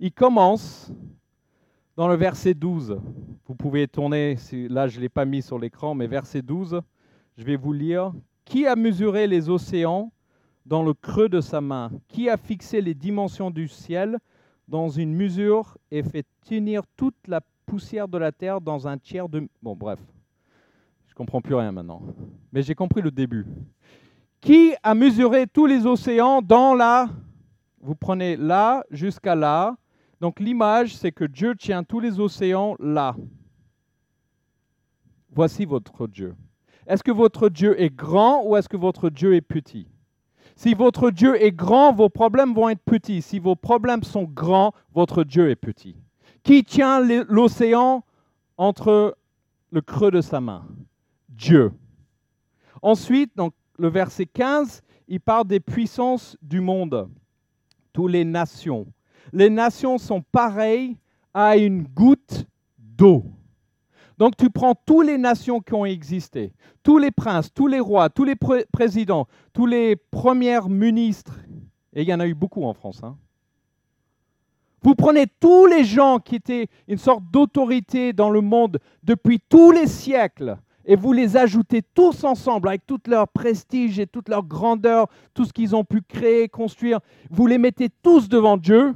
Il 0.00 0.12
commence 0.12 0.92
dans 1.96 2.08
le 2.08 2.16
verset 2.16 2.54
12, 2.54 3.00
vous 3.46 3.54
pouvez 3.54 3.88
tourner, 3.88 4.36
là 4.68 4.86
je 4.86 4.96
ne 4.96 5.02
l'ai 5.02 5.08
pas 5.08 5.24
mis 5.24 5.40
sur 5.40 5.58
l'écran, 5.58 5.94
mais 5.94 6.06
verset 6.06 6.42
12, 6.42 6.80
je 7.36 7.44
vais 7.44 7.56
vous 7.56 7.72
lire. 7.72 8.12
Qui 8.44 8.66
a 8.66 8.76
mesuré 8.76 9.26
les 9.26 9.48
océans 9.48 10.12
dans 10.68 10.82
le 10.82 10.92
creux 10.92 11.28
de 11.28 11.40
sa 11.40 11.60
main 11.60 11.90
Qui 12.08 12.28
a 12.28 12.36
fixé 12.36 12.80
les 12.80 12.94
dimensions 12.94 13.50
du 13.50 13.68
ciel 13.68 14.18
dans 14.68 14.90
une 14.90 15.14
mesure 15.14 15.78
et 15.90 16.02
fait 16.02 16.26
tenir 16.46 16.82
toute 16.96 17.16
la 17.26 17.40
poussière 17.64 18.06
de 18.06 18.18
la 18.18 18.32
terre 18.32 18.60
dans 18.60 18.86
un 18.86 18.98
tiers 18.98 19.28
de... 19.28 19.48
Bon, 19.62 19.74
bref, 19.74 19.98
je 21.06 21.14
comprends 21.14 21.40
plus 21.40 21.54
rien 21.54 21.72
maintenant, 21.72 22.02
mais 22.52 22.62
j'ai 22.62 22.74
compris 22.74 23.00
le 23.00 23.10
début. 23.10 23.46
Qui 24.40 24.74
a 24.82 24.94
mesuré 24.94 25.46
tous 25.46 25.66
les 25.66 25.86
océans 25.86 26.42
dans 26.42 26.74
la... 26.74 27.08
Vous 27.80 27.94
prenez 27.94 28.36
là 28.36 28.84
jusqu'à 28.90 29.34
là, 29.34 29.76
donc 30.20 30.38
l'image, 30.38 30.96
c'est 30.96 31.12
que 31.12 31.24
Dieu 31.24 31.54
tient 31.56 31.82
tous 31.82 32.00
les 32.00 32.20
océans 32.20 32.76
là. 32.78 33.16
Voici 35.30 35.64
votre 35.64 36.06
Dieu. 36.06 36.34
Est-ce 36.86 37.02
que 37.02 37.12
votre 37.12 37.48
Dieu 37.48 37.80
est 37.80 37.94
grand 37.94 38.44
ou 38.44 38.56
est-ce 38.56 38.68
que 38.68 38.76
votre 38.76 39.08
Dieu 39.08 39.34
est 39.34 39.40
petit? 39.40 39.86
Si 40.58 40.74
votre 40.74 41.10
Dieu 41.10 41.42
est 41.42 41.52
grand, 41.52 41.94
vos 41.94 42.10
problèmes 42.10 42.52
vont 42.52 42.68
être 42.68 42.82
petits. 42.82 43.22
Si 43.22 43.38
vos 43.38 43.56
problèmes 43.56 44.02
sont 44.02 44.24
grands, 44.24 44.74
votre 44.92 45.24
Dieu 45.24 45.48
est 45.48 45.56
petit. 45.56 45.96
Qui 46.42 46.64
tient 46.64 47.00
l'océan 47.00 48.04
entre 48.58 49.16
le 49.70 49.80
creux 49.80 50.10
de 50.10 50.20
sa 50.20 50.40
main? 50.40 50.66
Dieu. 51.30 51.72
Ensuite, 52.82 53.34
donc, 53.36 53.54
le 53.78 53.88
verset 53.88 54.26
15, 54.26 54.82
il 55.06 55.20
parle 55.20 55.46
des 55.46 55.60
puissances 55.60 56.36
du 56.42 56.60
monde, 56.60 57.08
toutes 57.92 58.10
les 58.10 58.24
nations 58.24 58.86
les 59.32 59.50
nations 59.50 59.98
sont 59.98 60.22
pareilles 60.22 60.96
à 61.34 61.56
une 61.56 61.82
goutte 61.82 62.46
d'eau. 62.78 63.24
Donc 64.18 64.36
tu 64.36 64.50
prends 64.50 64.74
toutes 64.74 65.06
les 65.06 65.16
nations 65.16 65.60
qui 65.60 65.74
ont 65.74 65.86
existé, 65.86 66.52
tous 66.82 66.98
les 66.98 67.12
princes, 67.12 67.54
tous 67.54 67.68
les 67.68 67.78
rois, 67.78 68.10
tous 68.10 68.24
les 68.24 68.34
présidents, 68.72 69.28
tous 69.52 69.66
les 69.66 69.94
premiers 69.94 70.60
ministres, 70.68 71.38
et 71.94 72.02
il 72.02 72.08
y 72.08 72.12
en 72.12 72.20
a 72.20 72.26
eu 72.26 72.34
beaucoup 72.34 72.64
en 72.64 72.74
France. 72.74 73.00
Hein. 73.04 73.16
Vous 74.82 74.96
prenez 74.96 75.26
tous 75.40 75.66
les 75.66 75.84
gens 75.84 76.18
qui 76.18 76.34
étaient 76.34 76.66
une 76.88 76.98
sorte 76.98 77.22
d'autorité 77.30 78.12
dans 78.12 78.30
le 78.30 78.40
monde 78.40 78.78
depuis 79.04 79.40
tous 79.48 79.70
les 79.70 79.86
siècles, 79.86 80.58
et 80.84 80.96
vous 80.96 81.12
les 81.12 81.36
ajoutez 81.36 81.82
tous 81.82 82.24
ensemble 82.24 82.68
avec 82.68 82.86
tout 82.86 83.00
leur 83.06 83.28
prestige 83.28 84.00
et 84.00 84.06
toute 84.08 84.28
leur 84.28 84.42
grandeur, 84.42 85.06
tout 85.32 85.44
ce 85.44 85.52
qu'ils 85.52 85.76
ont 85.76 85.84
pu 85.84 86.00
créer, 86.02 86.48
construire, 86.48 86.98
vous 87.30 87.46
les 87.46 87.58
mettez 87.58 87.88
tous 88.02 88.28
devant 88.28 88.56
Dieu, 88.56 88.94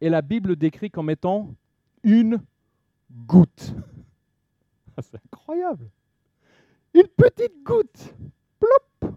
et 0.00 0.08
la 0.08 0.22
Bible 0.22 0.56
décrit 0.56 0.90
comme 0.90 1.10
étant 1.10 1.54
une 2.02 2.40
goutte. 3.26 3.74
C'est 5.02 5.16
incroyable. 5.32 5.90
Une 6.94 7.08
petite 7.08 7.62
goutte. 7.62 8.14
Plop. 8.58 9.14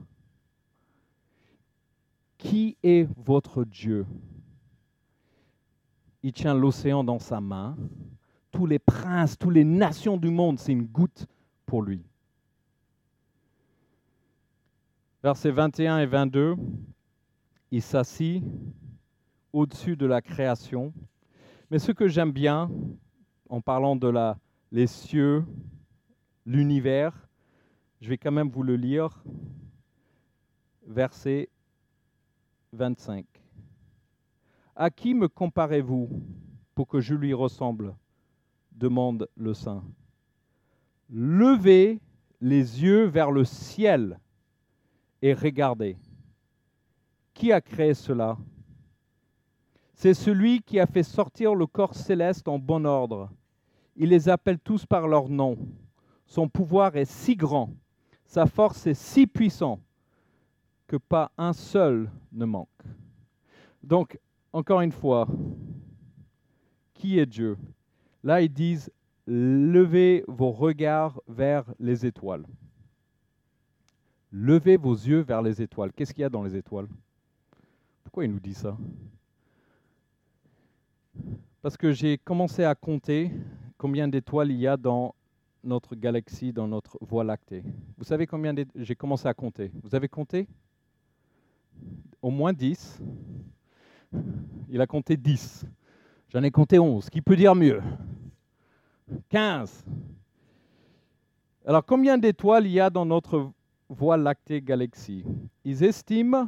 Qui 2.37 2.77
est 2.83 3.07
votre 3.17 3.63
Dieu? 3.63 4.05
Il 6.23 6.33
tient 6.33 6.53
l'océan 6.53 7.03
dans 7.03 7.19
sa 7.19 7.41
main. 7.41 7.75
Tous 8.51 8.65
les 8.65 8.79
princes, 8.79 9.37
toutes 9.37 9.53
les 9.53 9.63
nations 9.63 10.17
du 10.17 10.29
monde, 10.29 10.59
c'est 10.59 10.73
une 10.73 10.85
goutte 10.85 11.25
pour 11.65 11.81
lui. 11.81 12.03
Versets 15.23 15.51
21 15.51 15.99
et 15.99 16.05
22, 16.05 16.55
il 17.71 17.81
s'assit 17.81 18.43
au-dessus 19.53 19.95
de 19.95 20.05
la 20.05 20.21
création. 20.21 20.93
Mais 21.69 21.79
ce 21.79 21.91
que 21.91 22.07
j'aime 22.07 22.31
bien, 22.31 22.69
en 23.49 23.61
parlant 23.61 23.95
de 23.95 24.07
la, 24.07 24.37
les 24.71 24.87
cieux, 24.87 25.45
l'univers, 26.45 27.27
je 27.99 28.09
vais 28.09 28.17
quand 28.17 28.31
même 28.31 28.49
vous 28.49 28.63
le 28.63 28.75
lire. 28.75 29.23
Verset 30.87 31.49
25. 32.73 33.25
À 34.75 34.89
qui 34.89 35.13
me 35.13 35.27
comparez-vous 35.27 36.09
pour 36.73 36.87
que 36.87 37.01
je 37.01 37.13
lui 37.13 37.33
ressemble? 37.33 37.95
demande 38.71 39.27
le 39.35 39.53
saint. 39.53 39.83
Levez 41.09 41.99
les 42.39 42.81
yeux 42.81 43.05
vers 43.05 43.29
le 43.29 43.45
ciel 43.45 44.19
et 45.21 45.33
regardez. 45.33 45.97
Qui 47.33 47.51
a 47.51 47.61
créé 47.61 47.93
cela? 47.93 48.37
C'est 49.93 50.15
celui 50.15 50.61
qui 50.63 50.79
a 50.79 50.87
fait 50.87 51.03
sortir 51.03 51.53
le 51.53 51.67
corps 51.67 51.93
céleste 51.93 52.47
en 52.47 52.57
bon 52.57 52.85
ordre. 52.85 53.29
Il 53.95 54.09
les 54.09 54.29
appelle 54.29 54.59
tous 54.59 54.85
par 54.85 55.07
leur 55.07 55.29
nom. 55.29 55.57
Son 56.25 56.47
pouvoir 56.47 56.95
est 56.95 57.05
si 57.05 57.35
grand, 57.35 57.73
sa 58.25 58.45
force 58.45 58.87
est 58.87 58.93
si 58.93 59.27
puissante 59.27 59.81
que 60.87 60.97
pas 60.97 61.31
un 61.37 61.53
seul 61.53 62.09
ne 62.31 62.45
manque. 62.45 62.69
Donc, 63.83 64.19
encore 64.53 64.81
une 64.81 64.91
fois, 64.91 65.27
qui 66.93 67.19
est 67.19 67.25
Dieu? 67.25 67.57
Là, 68.23 68.41
ils 68.41 68.51
disent, 68.51 68.91
levez 69.25 70.23
vos 70.27 70.51
regards 70.51 71.21
vers 71.27 71.65
les 71.79 72.05
étoiles. 72.05 72.45
Levez 74.31 74.77
vos 74.77 74.93
yeux 74.93 75.21
vers 75.21 75.41
les 75.41 75.61
étoiles. 75.61 75.91
Qu'est-ce 75.91 76.13
qu'il 76.13 76.21
y 76.21 76.25
a 76.25 76.29
dans 76.29 76.43
les 76.43 76.55
étoiles? 76.55 76.87
Pourquoi 78.03 78.25
il 78.25 78.31
nous 78.31 78.39
dit 78.39 78.53
ça? 78.53 78.77
Parce 81.61 81.75
que 81.75 81.91
j'ai 81.91 82.17
commencé 82.17 82.63
à 82.63 82.75
compter 82.75 83.31
combien 83.81 84.07
d'étoiles 84.07 84.51
il 84.51 84.59
y 84.59 84.67
a 84.67 84.77
dans 84.77 85.15
notre 85.63 85.95
galaxie, 85.95 86.53
dans 86.53 86.67
notre 86.67 86.99
voie 87.01 87.23
lactée? 87.23 87.63
Vous 87.97 88.03
savez 88.03 88.27
combien 88.27 88.53
j'ai 88.75 88.95
commencé 88.95 89.27
à 89.27 89.33
compter 89.33 89.71
Vous 89.81 89.95
avez 89.95 90.07
compté? 90.07 90.47
Au 92.21 92.29
moins 92.29 92.53
10. 92.53 93.01
Il 94.69 94.79
a 94.81 94.85
compté 94.85 95.17
10. 95.17 95.65
J'en 96.29 96.43
ai 96.43 96.51
compté 96.51 96.77
11. 96.77 97.09
Qui 97.09 97.23
peut 97.23 97.35
dire 97.35 97.55
mieux? 97.55 97.81
15. 99.29 99.83
Alors, 101.65 101.83
combien 101.83 102.19
d'étoiles 102.19 102.67
il 102.67 102.73
y 102.73 102.79
a 102.79 102.91
dans 102.91 103.07
notre 103.07 103.49
Voie 103.89 104.15
lactée 104.15 104.61
galaxie? 104.61 105.25
Ils 105.65 105.83
estiment 105.83 106.47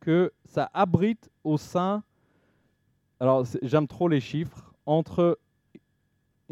que 0.00 0.32
ça 0.44 0.68
abrite 0.74 1.30
au 1.44 1.56
sein, 1.56 2.02
alors 3.20 3.46
j'aime 3.62 3.86
trop 3.86 4.08
les 4.08 4.20
chiffres, 4.20 4.74
entre 4.86 5.38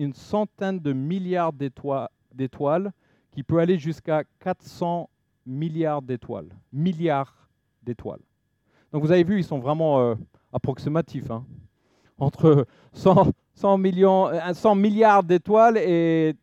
une 0.03 0.15
centaine 0.15 0.79
de 0.79 0.93
milliards 0.93 1.53
d'étoiles 1.53 2.93
qui 3.31 3.43
peut 3.43 3.59
aller 3.59 3.79
jusqu'à 3.79 4.25
400 4.41 5.09
milliards 5.47 6.03
d'étoiles. 6.03 6.49
Milliards 6.73 7.49
d'étoiles. 7.83 8.21
Donc 8.93 9.03
vous 9.03 9.12
avez 9.12 9.25
vu, 9.25 9.38
ils 9.38 9.45
sont 9.45 9.59
vraiment 9.59 10.01
euh, 10.01 10.15
approximatifs. 10.53 11.31
Hein. 11.31 11.45
Entre 12.19 12.67
100, 12.93 13.79
millions, 13.79 14.31
100 14.53 14.71
euh, 14.71 14.75
milliards 14.79 15.23
d'étoiles 15.23 15.79
et, 15.79 16.37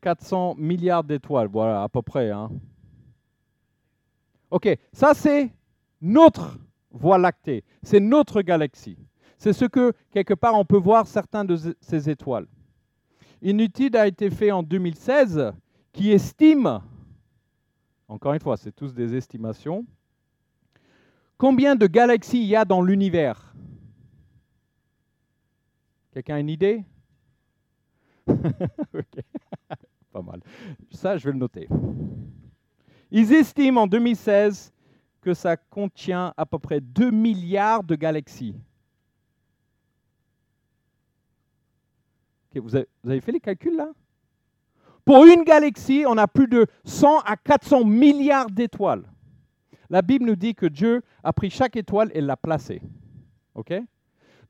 400 0.00 0.54
milliards 0.56 1.02
d'étoiles. 1.02 1.48
Voilà, 1.48 1.82
à 1.82 1.88
peu 1.88 2.02
près. 2.02 2.30
Hein. 2.30 2.50
Ok, 4.50 4.68
ça 4.92 5.14
c'est 5.14 5.50
notre 6.00 6.58
Voie 6.96 7.18
lactée, 7.18 7.64
c'est 7.82 7.98
notre 7.98 8.40
galaxie. 8.40 8.96
C'est 9.36 9.52
ce 9.52 9.64
que, 9.64 9.92
quelque 10.12 10.32
part, 10.32 10.54
on 10.54 10.64
peut 10.64 10.78
voir 10.78 11.08
certains 11.08 11.44
de 11.44 11.56
ces 11.80 12.08
étoiles. 12.08 12.46
Une 13.44 13.60
étude 13.60 13.94
a 13.94 14.06
été 14.06 14.30
faite 14.30 14.52
en 14.52 14.62
2016 14.62 15.52
qui 15.92 16.12
estime, 16.12 16.80
encore 18.08 18.32
une 18.32 18.40
fois, 18.40 18.56
c'est 18.56 18.72
tous 18.72 18.94
des 18.94 19.14
estimations, 19.14 19.84
combien 21.36 21.76
de 21.76 21.86
galaxies 21.86 22.40
il 22.40 22.46
y 22.46 22.56
a 22.56 22.64
dans 22.64 22.80
l'univers. 22.80 23.54
Quelqu'un 26.10 26.36
a 26.36 26.40
une 26.40 26.48
idée? 26.48 26.84
Pas 30.10 30.22
mal. 30.22 30.40
Ça, 30.90 31.18
je 31.18 31.26
vais 31.26 31.32
le 31.32 31.38
noter. 31.38 31.68
Ils 33.10 33.30
estiment 33.30 33.82
en 33.82 33.86
2016 33.86 34.72
que 35.20 35.34
ça 35.34 35.58
contient 35.58 36.32
à 36.38 36.46
peu 36.46 36.58
près 36.58 36.80
2 36.80 37.10
milliards 37.10 37.84
de 37.84 37.94
galaxies. 37.94 38.56
Vous, 42.60 42.76
avez, 42.76 43.20
fait 43.20 43.32
les 43.32 43.40
calculs 43.40 43.76
là? 43.76 43.90
Pour 45.04 45.26
une 45.26 45.42
galaxie, 45.42 46.04
on 46.08 46.16
a 46.16 46.26
plus 46.26 46.48
de 46.48 46.66
100 46.84 47.20
à 47.20 47.36
400 47.36 47.84
milliards 47.84 48.50
d'étoiles. 48.50 49.04
La 49.90 50.00
Bible 50.00 50.24
nous 50.24 50.36
dit 50.36 50.54
que 50.54 50.64
Dieu 50.64 51.02
a 51.22 51.32
pris 51.32 51.50
chaque 51.50 51.76
étoile 51.76 52.10
et 52.14 52.22
l'a 52.22 52.38
placée. 52.38 52.80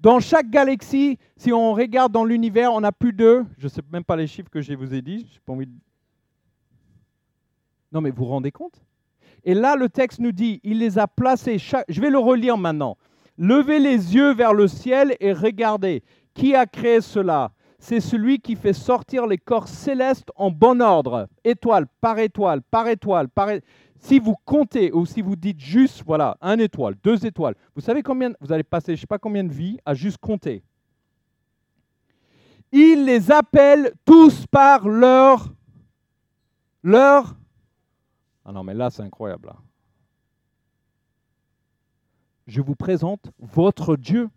Dans 0.00 0.20
chaque 0.20 0.48
galaxie, 0.48 1.18
si 1.36 1.52
on 1.52 1.72
regarde 1.72 2.12
dans 2.12 2.24
l'univers, 2.24 2.72
on 2.72 2.84
a 2.84 2.92
plus 2.92 3.12
de, 3.12 3.44
je 3.58 3.64
ne 3.64 3.68
sais 3.68 3.82
même 3.90 4.04
pas 4.04 4.16
les 4.16 4.26
chiffres 4.26 4.50
que 4.50 4.60
je 4.60 4.74
vous 4.74 4.94
ai 4.94 5.02
dit, 5.02 5.40
pas 5.44 5.52
envie 5.52 5.68
Non 7.90 8.00
mais 8.00 8.10
vous 8.10 8.24
vous 8.24 8.30
rendez 8.30 8.52
compte? 8.52 8.84
Et 9.42 9.54
là, 9.54 9.76
le 9.76 9.88
texte 9.88 10.20
nous 10.20 10.32
dit, 10.32 10.60
il 10.62 10.78
les 10.78 10.98
a 10.98 11.06
placés, 11.06 11.58
je 11.58 12.00
vais 12.00 12.10
le 12.10 12.18
relire 12.18 12.56
maintenant. 12.56 12.96
Levez 13.36 13.78
les 13.78 14.14
yeux 14.14 14.32
vers 14.32 14.54
le 14.54 14.68
ciel 14.68 15.16
et 15.20 15.32
regardez. 15.32 16.02
Qui 16.34 16.54
a 16.54 16.66
créé 16.66 17.00
cela? 17.00 17.52
C'est 17.84 18.00
celui 18.00 18.38
qui 18.40 18.56
fait 18.56 18.72
sortir 18.72 19.26
les 19.26 19.36
corps 19.36 19.68
célestes 19.68 20.30
en 20.36 20.50
bon 20.50 20.80
ordre, 20.80 21.28
étoile 21.44 21.86
par 22.00 22.18
étoile, 22.18 22.62
par 22.62 22.88
étoile, 22.88 23.28
par 23.28 23.50
Si 23.98 24.18
vous 24.18 24.36
comptez 24.46 24.90
ou 24.90 25.04
si 25.04 25.20
vous 25.20 25.36
dites 25.36 25.60
juste, 25.60 26.02
voilà, 26.06 26.38
un 26.40 26.58
étoile, 26.58 26.94
deux 27.04 27.26
étoiles, 27.26 27.54
vous 27.74 27.82
savez 27.82 28.02
combien, 28.02 28.32
vous 28.40 28.52
allez 28.52 28.62
passer, 28.62 28.92
je 28.92 28.92
ne 28.92 29.00
sais 29.00 29.06
pas 29.06 29.18
combien 29.18 29.44
de 29.44 29.52
vies 29.52 29.78
à 29.84 29.92
juste 29.92 30.16
compter. 30.16 30.62
Il 32.72 33.04
les 33.04 33.30
appelle 33.30 33.92
tous 34.06 34.46
par 34.46 34.88
leur, 34.88 35.52
leur. 36.82 37.36
Ah 38.46 38.52
non, 38.52 38.64
mais 38.64 38.72
là, 38.72 38.88
c'est 38.88 39.02
incroyable. 39.02 39.52
Je 42.46 42.62
vous 42.62 42.76
présente 42.76 43.30
votre 43.38 43.96
Dieu. 43.96 44.30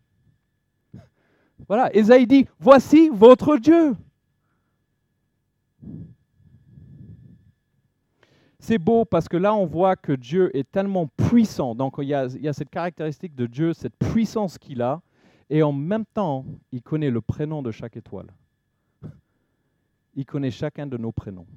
Voilà, 1.68 1.94
Esaïe 1.96 2.28
dit, 2.28 2.48
voici 2.60 3.10
votre 3.10 3.58
Dieu. 3.58 3.96
C'est 8.60 8.78
beau 8.78 9.06
parce 9.06 9.30
que 9.30 9.38
là, 9.38 9.56
on 9.56 9.66
voit 9.66 9.96
que 9.96 10.12
Dieu 10.12 10.56
est 10.56 10.70
tellement 10.70 11.08
puissant. 11.08 11.74
Donc, 11.74 11.96
il 12.00 12.08
y, 12.10 12.14
a, 12.14 12.26
il 12.26 12.42
y 12.42 12.48
a 12.50 12.54
cette 12.54 12.70
caractéristique 12.70 13.34
de 13.34 13.46
Dieu, 13.46 13.74
cette 13.74 13.96
puissance 13.96 14.58
qu'il 14.58 14.82
a. 14.82 15.02
Et 15.50 15.64
en 15.64 15.72
même 15.72 16.06
temps, 16.06 16.46
il 16.74 16.82
connaît 16.82 17.10
le 17.10 17.22
prénom 17.22 17.62
de 17.62 17.72
chaque 17.72 17.96
étoile. 17.96 18.28
Il 20.16 20.26
connaît 20.26 20.52
chacun 20.52 20.86
de 20.86 20.98
nos 20.98 21.12
prénoms. 21.14 21.48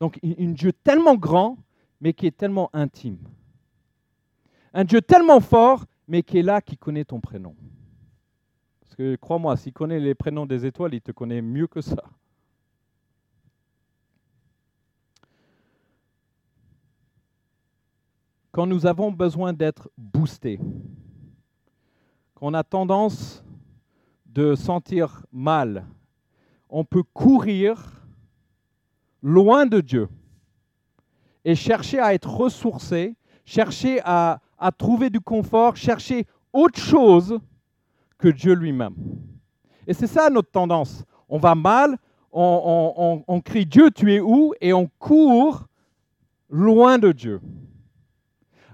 Donc, 0.00 0.18
un 0.24 0.52
Dieu 0.52 0.72
tellement 0.72 1.16
grand, 1.16 1.58
mais 2.00 2.14
qui 2.14 2.26
est 2.26 2.36
tellement 2.36 2.70
intime. 2.72 3.18
Un 4.72 4.84
Dieu 4.84 5.02
tellement 5.02 5.40
fort, 5.40 5.84
mais 6.08 6.22
qui 6.22 6.38
est 6.38 6.42
là, 6.42 6.62
qui 6.62 6.76
connaît 6.76 7.04
ton 7.04 7.20
prénom. 7.20 7.54
Parce 8.92 8.98
que 8.98 9.16
crois-moi, 9.16 9.56
s'il 9.56 9.72
connaît 9.72 9.98
les 9.98 10.14
prénoms 10.14 10.44
des 10.44 10.66
étoiles, 10.66 10.92
il 10.92 11.00
te 11.00 11.12
connaît 11.12 11.40
mieux 11.40 11.66
que 11.66 11.80
ça. 11.80 12.04
Quand 18.50 18.66
nous 18.66 18.84
avons 18.84 19.10
besoin 19.10 19.54
d'être 19.54 19.90
boostés, 19.96 20.58
quand 22.34 22.48
on 22.48 22.52
a 22.52 22.62
tendance 22.62 23.42
de 24.26 24.54
sentir 24.54 25.24
mal, 25.32 25.86
on 26.68 26.84
peut 26.84 27.02
courir 27.14 28.04
loin 29.22 29.64
de 29.64 29.80
Dieu 29.80 30.10
et 31.46 31.54
chercher 31.54 31.98
à 31.98 32.12
être 32.12 32.28
ressourcé, 32.28 33.16
chercher 33.46 34.02
à, 34.04 34.42
à 34.58 34.70
trouver 34.70 35.08
du 35.08 35.20
confort, 35.22 35.76
chercher 35.76 36.26
autre 36.52 36.78
chose 36.78 37.40
que 38.22 38.28
Dieu 38.28 38.54
lui-même. 38.54 38.94
Et 39.84 39.92
c'est 39.92 40.06
ça 40.06 40.30
notre 40.30 40.50
tendance. 40.50 41.04
On 41.28 41.38
va 41.38 41.56
mal, 41.56 41.98
on, 42.30 43.42
crie 43.44 43.66
Dieu, 43.66 43.90
tu 43.90 44.14
es 44.14 44.20
où? 44.20 44.54
Et 44.60 44.72
on 44.72 44.88
court 45.00 45.66
loin 46.48 46.98
de 46.98 47.10
Dieu. 47.10 47.40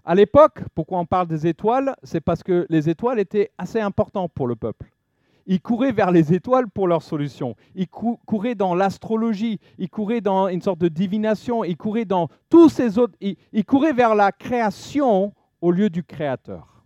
À 0.05 0.15
l'époque, 0.15 0.61
pourquoi 0.75 0.99
on 0.99 1.07
parle 1.07 1.29
des 1.29 1.47
étoiles? 1.47 1.97
C'est 2.03 2.21
parce 2.21 2.43
que 2.43 2.67
les 2.69 2.91
étoiles 2.91 3.19
étaient 3.19 3.51
assez 3.57 3.81
importantes 3.81 4.33
pour 4.35 4.47
le 4.47 4.55
peuple. 4.55 4.91
Ils 5.47 5.63
couraient 5.63 5.93
vers 5.93 6.11
les 6.11 6.35
étoiles 6.35 6.69
pour 6.69 6.87
leur 6.87 7.01
solution. 7.01 7.57
Ils 7.75 7.89
couraient 7.89 8.55
dans 8.55 8.75
l'astrologie, 8.75 9.61
ils 9.79 9.89
couraient 9.89 10.21
dans 10.21 10.49
une 10.49 10.61
sorte 10.61 10.79
de 10.79 10.89
divination, 10.89 11.65
ils 11.65 11.77
couraient 11.77 12.05
dans 12.05 12.29
tous 12.51 12.69
ces 12.69 12.99
autres. 12.99 13.15
ils 13.21 13.65
couraient 13.65 13.95
vers 13.95 14.15
la 14.15 14.31
création 14.31 15.33
au 15.63 15.71
lieu 15.71 15.89
du 15.89 16.05
créateur. 16.05 16.85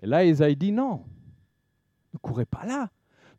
Et 0.00 0.06
là, 0.06 0.24
Isaïe 0.24 0.54
dit 0.54 0.70
non, 0.70 1.02
ne 2.16 2.28
courez 2.28 2.46
pas 2.46 2.64
là. 2.64 2.90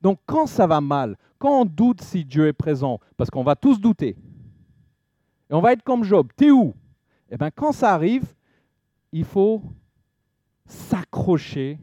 Donc 0.02 0.20
quand 0.26 0.48
ça 0.48 0.68
va 0.68 0.82
mal, 0.82 1.18
quand 1.38 1.62
on 1.62 1.66
doute 1.66 2.02
si 2.02 2.24
Dieu 2.24 2.48
est 2.48 2.54
présent, 2.54 3.00
parce 3.18 3.30
qu'on 3.30 3.44
va 3.44 3.56
tous 3.56 3.80
douter, 3.80 4.16
et 5.50 5.54
on 5.54 5.62
va 5.62 5.74
être 5.74 5.84
comme 5.84 6.04
Job, 6.04 6.30
t'es 6.36 6.52
où? 6.52 6.74
Eh 7.30 7.38
bien 7.38 7.52
quand 7.52 7.72
ça 7.72 7.94
arrive, 7.94 8.34
il 9.12 9.26
faut 9.26 9.64
s'accrocher, 10.66 11.80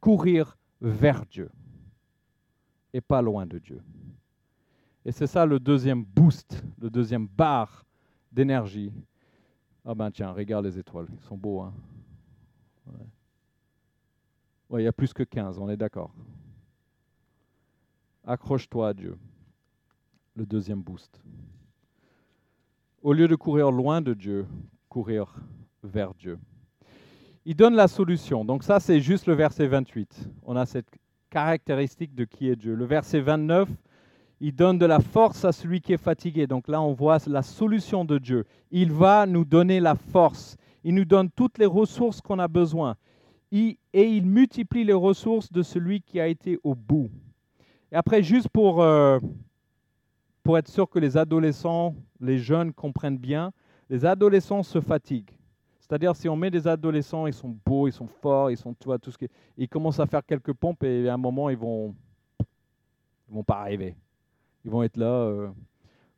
courir 0.00 0.56
vers 0.80 1.24
Dieu, 1.26 1.50
et 2.92 3.00
pas 3.00 3.22
loin 3.22 3.46
de 3.46 3.58
Dieu. 3.58 3.80
Et 5.04 5.12
c'est 5.12 5.26
ça 5.26 5.46
le 5.46 5.58
deuxième 5.58 6.04
boost, 6.04 6.62
le 6.80 6.88
deuxième 6.90 7.26
bar 7.26 7.84
d'énergie. 8.30 8.92
Ah 9.84 9.94
ben 9.94 10.10
tiens, 10.10 10.30
regarde 10.30 10.64
les 10.64 10.78
étoiles, 10.78 11.08
ils 11.12 11.26
sont 11.26 11.36
beaux. 11.36 11.60
Hein 11.60 11.72
il 14.80 14.84
y 14.84 14.88
a 14.88 14.92
plus 14.92 15.12
que 15.12 15.22
15, 15.22 15.58
on 15.58 15.68
est 15.68 15.76
d'accord. 15.76 16.14
Accroche-toi 18.24 18.88
à 18.88 18.94
Dieu. 18.94 19.18
Le 20.34 20.46
deuxième 20.46 20.80
boost. 20.80 21.20
Au 23.02 23.12
lieu 23.12 23.28
de 23.28 23.34
courir 23.34 23.70
loin 23.70 24.00
de 24.00 24.14
Dieu, 24.14 24.46
courir 24.88 25.34
vers 25.82 26.14
Dieu. 26.14 26.38
Il 27.44 27.56
donne 27.56 27.74
la 27.74 27.88
solution. 27.88 28.44
Donc 28.44 28.62
ça, 28.62 28.78
c'est 28.78 29.00
juste 29.00 29.26
le 29.26 29.34
verset 29.34 29.66
28. 29.66 30.30
On 30.44 30.56
a 30.56 30.64
cette 30.64 30.88
caractéristique 31.28 32.14
de 32.14 32.24
qui 32.24 32.48
est 32.48 32.56
Dieu. 32.56 32.74
Le 32.74 32.84
verset 32.84 33.20
29, 33.20 33.68
il 34.40 34.54
donne 34.54 34.78
de 34.78 34.86
la 34.86 35.00
force 35.00 35.44
à 35.44 35.52
celui 35.52 35.80
qui 35.80 35.92
est 35.92 35.98
fatigué. 35.98 36.46
Donc 36.46 36.68
là, 36.68 36.80
on 36.80 36.92
voit 36.92 37.18
la 37.26 37.42
solution 37.42 38.04
de 38.04 38.18
Dieu. 38.18 38.44
Il 38.70 38.92
va 38.92 39.26
nous 39.26 39.44
donner 39.44 39.80
la 39.80 39.96
force. 39.96 40.56
Il 40.84 40.94
nous 40.94 41.04
donne 41.04 41.30
toutes 41.30 41.58
les 41.58 41.66
ressources 41.66 42.20
qu'on 42.20 42.38
a 42.38 42.48
besoin 42.48 42.96
et 43.52 43.76
il 44.08 44.26
multiplie 44.26 44.84
les 44.84 44.92
ressources 44.92 45.52
de 45.52 45.62
celui 45.62 46.00
qui 46.00 46.18
a 46.20 46.26
été 46.26 46.58
au 46.64 46.74
bout. 46.74 47.10
Et 47.90 47.96
après, 47.96 48.22
juste 48.22 48.48
pour, 48.48 48.82
euh, 48.82 49.18
pour 50.42 50.56
être 50.56 50.68
sûr 50.68 50.88
que 50.88 50.98
les 50.98 51.16
adolescents, 51.16 51.94
les 52.20 52.38
jeunes 52.38 52.72
comprennent 52.72 53.18
bien, 53.18 53.52
les 53.90 54.06
adolescents 54.06 54.62
se 54.62 54.80
fatiguent. 54.80 55.36
C'est-à-dire, 55.78 56.16
si 56.16 56.26
on 56.28 56.36
met 56.36 56.50
des 56.50 56.66
adolescents, 56.66 57.26
ils 57.26 57.34
sont 57.34 57.54
beaux, 57.66 57.86
ils 57.86 57.92
sont 57.92 58.06
forts, 58.06 58.50
ils 58.50 58.56
sont, 58.56 58.72
tu 58.72 58.86
vois, 58.86 58.98
tout 58.98 59.10
ce 59.10 59.18
qui, 59.18 59.68
commencent 59.68 60.00
à 60.00 60.06
faire 60.06 60.24
quelques 60.24 60.54
pompes 60.54 60.82
et 60.84 61.06
à 61.06 61.14
un 61.14 61.18
moment, 61.18 61.50
ils 61.50 61.56
vont, 61.58 61.94
ils 63.28 63.34
vont 63.34 63.44
pas 63.44 63.60
arriver. 63.60 63.94
Ils 64.64 64.70
vont 64.70 64.82
être 64.82 64.96
là. 64.96 65.06
Euh, 65.06 65.48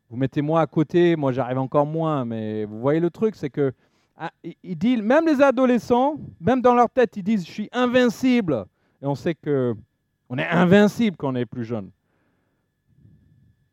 Vous 0.09 0.15
mettez 0.15 0.41
moi 0.41 0.61
à 0.61 0.67
côté, 0.67 1.17
moi 1.17 1.33
j'arrive 1.33 1.57
encore 1.57 1.85
moins, 1.85 2.23
mais 2.23 2.63
vous 2.63 2.79
voyez 2.79 3.01
le 3.01 3.09
truc, 3.09 3.35
c'est 3.35 3.49
que 3.49 3.73
il 4.63 4.77
dit, 4.77 4.97
même 4.97 5.25
les 5.25 5.41
adolescents, 5.41 6.17
même 6.39 6.61
dans 6.61 6.73
leur 6.73 6.89
tête, 6.89 7.15
ils 7.17 7.23
disent 7.23 7.45
je 7.45 7.51
suis 7.51 7.69
invincible. 7.71 8.65
Et 9.01 9.05
on 9.05 9.15
sait 9.15 9.35
que 9.35 9.75
on 10.29 10.37
est 10.37 10.47
invincible 10.47 11.17
quand 11.17 11.31
on 11.31 11.35
est 11.35 11.45
plus 11.45 11.65
jeune. 11.65 11.91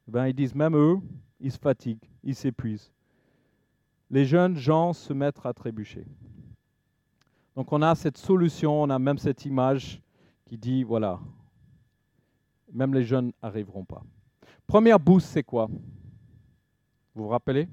Ben, 0.07 0.27
ils 0.27 0.35
disent 0.35 0.55
même 0.55 0.77
eux, 0.77 0.99
ils 1.41 1.53
se 1.53 1.59
fatiguent, 1.59 2.05
ils 2.23 2.35
s'épuisent. 2.35 2.93
Les 4.11 4.27
jeunes 4.27 4.57
gens 4.57 4.93
se 4.93 5.13
mettent 5.13 5.41
à 5.45 5.53
trébucher. 5.53 6.05
Donc 7.57 7.73
on 7.73 7.81
a 7.83 7.95
cette 7.95 8.19
solution, 8.19 8.83
on 8.83 8.91
a 8.91 8.99
même 8.99 9.19
cette 9.19 9.45
image 9.45 10.03
qui 10.45 10.59
dit 10.59 10.83
voilà, 10.83 11.19
même 12.73 12.93
les 12.93 13.05
jeunes 13.05 13.33
n'arriveront 13.43 13.85
pas. 13.85 14.03
Première 14.67 14.99
boost, 14.99 15.29
c'est 15.29 15.43
quoi? 15.43 15.69
Vous 17.15 17.25
vous 17.25 17.29
rappelez? 17.29 17.69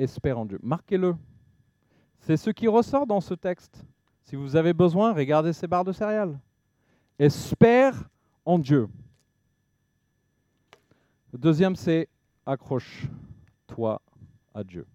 Espère 0.00 0.38
en 0.38 0.46
Dieu. 0.46 0.58
Marquez-le. 0.62 1.14
C'est 2.20 2.38
ce 2.38 2.48
qui 2.48 2.66
ressort 2.68 3.06
dans 3.06 3.20
ce 3.20 3.34
texte. 3.34 3.84
Si 4.24 4.34
vous 4.34 4.56
avez 4.56 4.72
besoin, 4.72 5.12
regardez 5.12 5.52
ces 5.52 5.66
barres 5.66 5.84
de 5.84 5.92
céréales. 5.92 6.38
Espère 7.18 8.08
en 8.46 8.58
Dieu. 8.58 8.88
Le 11.32 11.38
deuxième, 11.38 11.76
c'est 11.76 12.08
accroche-toi 12.46 14.00
à 14.54 14.64
Dieu. 14.64 14.86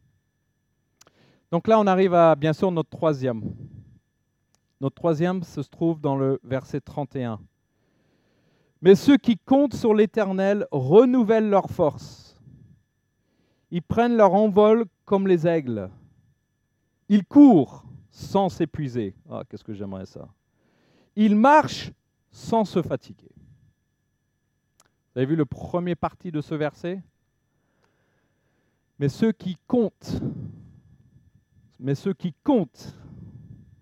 Donc 1.52 1.68
là, 1.68 1.80
on 1.80 1.86
arrive 1.86 2.16
à, 2.16 2.36
bien 2.36 2.54
sûr, 2.54 2.72
notre 2.72 2.90
troisième. 2.90 3.44
Notre 4.82 4.96
troisième 4.96 5.44
se 5.44 5.62
trouve 5.62 6.02
dans 6.02 6.18
le 6.18 6.40
verset 6.44 6.82
31. 6.82 7.40
Mais 8.82 8.96
ceux 8.96 9.18
qui 9.18 9.38
comptent 9.38 9.76
sur 9.76 9.94
l'Éternel 9.94 10.66
renouvellent 10.72 11.50
leur 11.50 11.70
force. 11.70 12.42
Ils 13.70 13.84
prennent 13.84 14.18
leur 14.18 14.34
envol 14.34 14.86
comme 15.06 15.28
les 15.28 15.48
aigles. 15.48 15.90
Ils 17.08 17.24
courent 17.24 17.86
sans 18.10 18.50
s'épuiser. 18.50 19.14
Ah, 19.30 19.44
qu'est-ce 19.48 19.64
que 19.64 19.74
j'aimerais 19.74 20.06
ça. 20.06 20.28
Ils 21.16 21.36
marchent 21.36 21.92
sans 22.32 22.66
se 22.66 22.82
fatiguer. 22.82 23.32
Vous 25.14 25.20
avez 25.20 25.26
vu 25.28 25.36
le 25.36 25.46
premier 25.46 25.96
parti 25.96 26.32
de 26.32 26.42
ce 26.42 26.56
verset? 26.56 27.02
Mais 29.00 29.10
ceux 29.10 29.32
qui 29.32 29.58
comptent, 29.68 30.22
mais 31.80 31.96
ceux 31.96 32.14
qui 32.14 32.34
comptent 32.44 32.96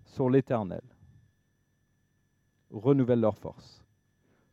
sur 0.04 0.28
l'Éternel 0.28 0.82
renouvellent 2.70 3.20
leur 3.20 3.36
force. 3.36 3.82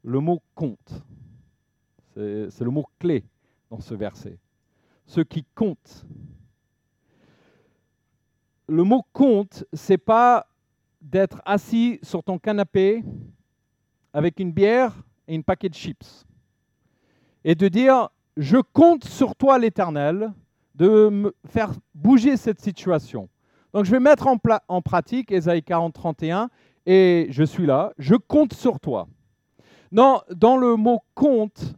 Le 0.03 0.19
mot 0.19 0.41
compte, 0.55 1.03
c'est 2.15 2.61
le 2.61 2.69
mot 2.69 2.87
clé 2.99 3.23
dans 3.69 3.79
ce 3.79 3.93
verset. 3.93 4.37
Ceux 5.05 5.23
qui 5.23 5.45
comptent. 5.55 6.05
Le 8.71 8.85
mot 8.85 9.03
compte, 9.11 9.65
c'est 9.73 9.97
pas 9.97 10.47
d'être 11.01 11.41
assis 11.43 11.99
sur 12.03 12.23
ton 12.23 12.39
canapé 12.39 13.03
avec 14.13 14.39
une 14.39 14.53
bière 14.53 14.95
et 15.27 15.35
une 15.35 15.43
paquet 15.43 15.67
de 15.67 15.73
chips 15.73 16.25
et 17.43 17.53
de 17.53 17.67
dire 17.67 18.07
je 18.37 18.55
compte 18.59 19.03
sur 19.03 19.35
toi 19.35 19.59
l'Éternel 19.59 20.31
de 20.75 21.09
me 21.09 21.35
faire 21.47 21.73
bouger 21.93 22.37
cette 22.37 22.61
situation. 22.61 23.27
Donc 23.73 23.83
je 23.83 23.91
vais 23.91 23.99
mettre 23.99 24.27
en, 24.27 24.37
en 24.69 24.81
pratique 24.81 25.33
Ésaïe 25.33 25.63
40, 25.63 25.93
31 25.93 26.49
et 26.85 27.27
je 27.29 27.43
suis 27.43 27.65
là, 27.65 27.91
je 27.97 28.15
compte 28.15 28.53
sur 28.53 28.79
toi. 28.79 29.09
Non, 29.91 30.21
dans 30.33 30.55
le 30.55 30.77
mot 30.77 31.01
compte, 31.13 31.75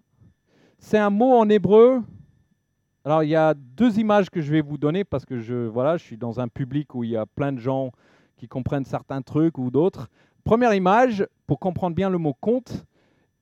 c'est 0.78 1.00
un 1.00 1.10
mot 1.10 1.34
en 1.34 1.50
hébreu. 1.50 2.04
Alors 3.06 3.22
il 3.24 3.30
y 3.30 3.36
a 3.36 3.54
deux 3.54 4.00
images 4.00 4.30
que 4.30 4.42
je 4.42 4.50
vais 4.50 4.62
vous 4.62 4.78
donner 4.78 5.04
parce 5.04 5.26
que 5.26 5.40
je, 5.40 5.68
voilà, 5.68 5.98
je 5.98 6.04
suis 6.04 6.18
dans 6.18 6.40
un 6.40 6.48
public 6.48 6.96
où 6.96 7.04
il 7.04 7.10
y 7.10 7.18
a 7.18 7.26
plein 7.26 7.52
de 7.52 7.60
gens 7.60 7.92
qui 8.38 8.48
comprennent 8.48 8.86
certains 8.86 9.22
trucs 9.22 9.58
ou 9.58 9.72
d'autres. 9.72 10.10
Première 10.46 10.74
image, 10.74 11.28
pour 11.46 11.60
comprendre 11.60 11.96
bien 11.96 12.10
le 12.10 12.18
mot 12.18 12.34
compte, 12.34 12.86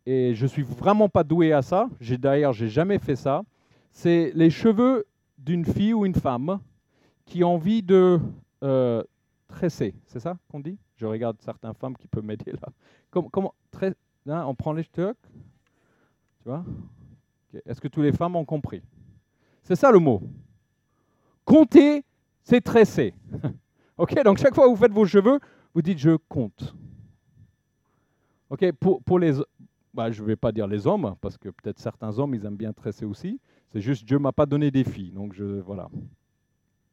et 0.08 0.34
je 0.34 0.47
suis 0.47 0.63
vraiment 0.63 1.10
pas 1.10 1.24
doué 1.24 1.54
à 1.54 1.62
ça, 1.62 1.89
j'ai 2.00 2.17
d'ailleurs 2.17 2.54
j'ai 2.54 2.69
jamais 2.69 2.97
fait 2.97 3.15
ça, 3.15 3.43
c'est 3.91 4.32
les 4.34 4.50
cheveux 4.50 5.06
d'une 5.38 5.65
fille 5.65 5.93
ou 5.93 6.08
une 6.08 6.15
femme 6.15 6.60
qui 7.26 7.43
ont 7.43 7.54
envie 7.54 7.84
de 7.84 8.19
euh, 8.63 9.04
tresser, 9.47 9.93
c'est 10.08 10.19
ça 10.19 10.38
qu'on 10.52 10.60
dit? 10.60 10.78
Je 10.95 11.06
regarde 11.06 11.38
certaines 11.39 11.74
femmes 11.76 11.95
qui 11.97 12.08
peuvent 12.08 12.24
m'aider 12.24 12.52
là. 12.52 12.69
Comment, 13.12 13.30
comment 13.30 13.54
hein, 14.28 14.43
On 14.47 14.56
prend 14.56 14.74
les 14.74 14.84
cheveux, 14.84 15.15
tu 16.41 16.50
vois? 16.50 16.63
Est-ce 17.65 17.80
que 17.80 17.88
toutes 17.88 18.04
les 18.04 18.12
femmes 18.12 18.36
ont 18.36 18.45
compris? 18.45 18.82
C'est 19.71 19.77
ça 19.77 19.89
le 19.89 19.99
mot. 19.99 20.21
Compter, 21.45 22.03
c'est 22.43 22.60
tresser. 22.60 23.13
ok 23.97 24.21
Donc 24.25 24.38
chaque 24.38 24.53
fois 24.53 24.65
que 24.65 24.69
vous 24.69 24.75
faites 24.75 24.91
vos 24.91 25.05
cheveux, 25.05 25.39
vous 25.73 25.81
dites 25.81 25.97
je 25.97 26.17
compte. 26.27 26.75
Ok, 28.49 28.69
pour, 28.73 29.01
pour 29.01 29.17
les, 29.17 29.31
bah, 29.93 30.12
je 30.12 30.21
ne 30.21 30.27
vais 30.27 30.36
pas 30.36 30.51
dire 30.51 30.67
les 30.67 30.86
hommes, 30.86 31.15
parce 31.21 31.38
que 31.38 31.47
peut-être 31.47 31.79
certains 31.79 32.19
hommes, 32.19 32.36
ils 32.36 32.45
aiment 32.45 32.57
bien 32.57 32.73
tresser 32.73 33.05
aussi. 33.05 33.39
C'est 33.71 33.79
juste 33.79 34.03
Dieu 34.03 34.19
m'a 34.19 34.34
pas 34.34 34.45
donné 34.45 34.71
des 34.71 34.84
filles, 34.84 35.12
donc 35.12 35.31
je 35.31 35.62
voilà. 35.62 35.88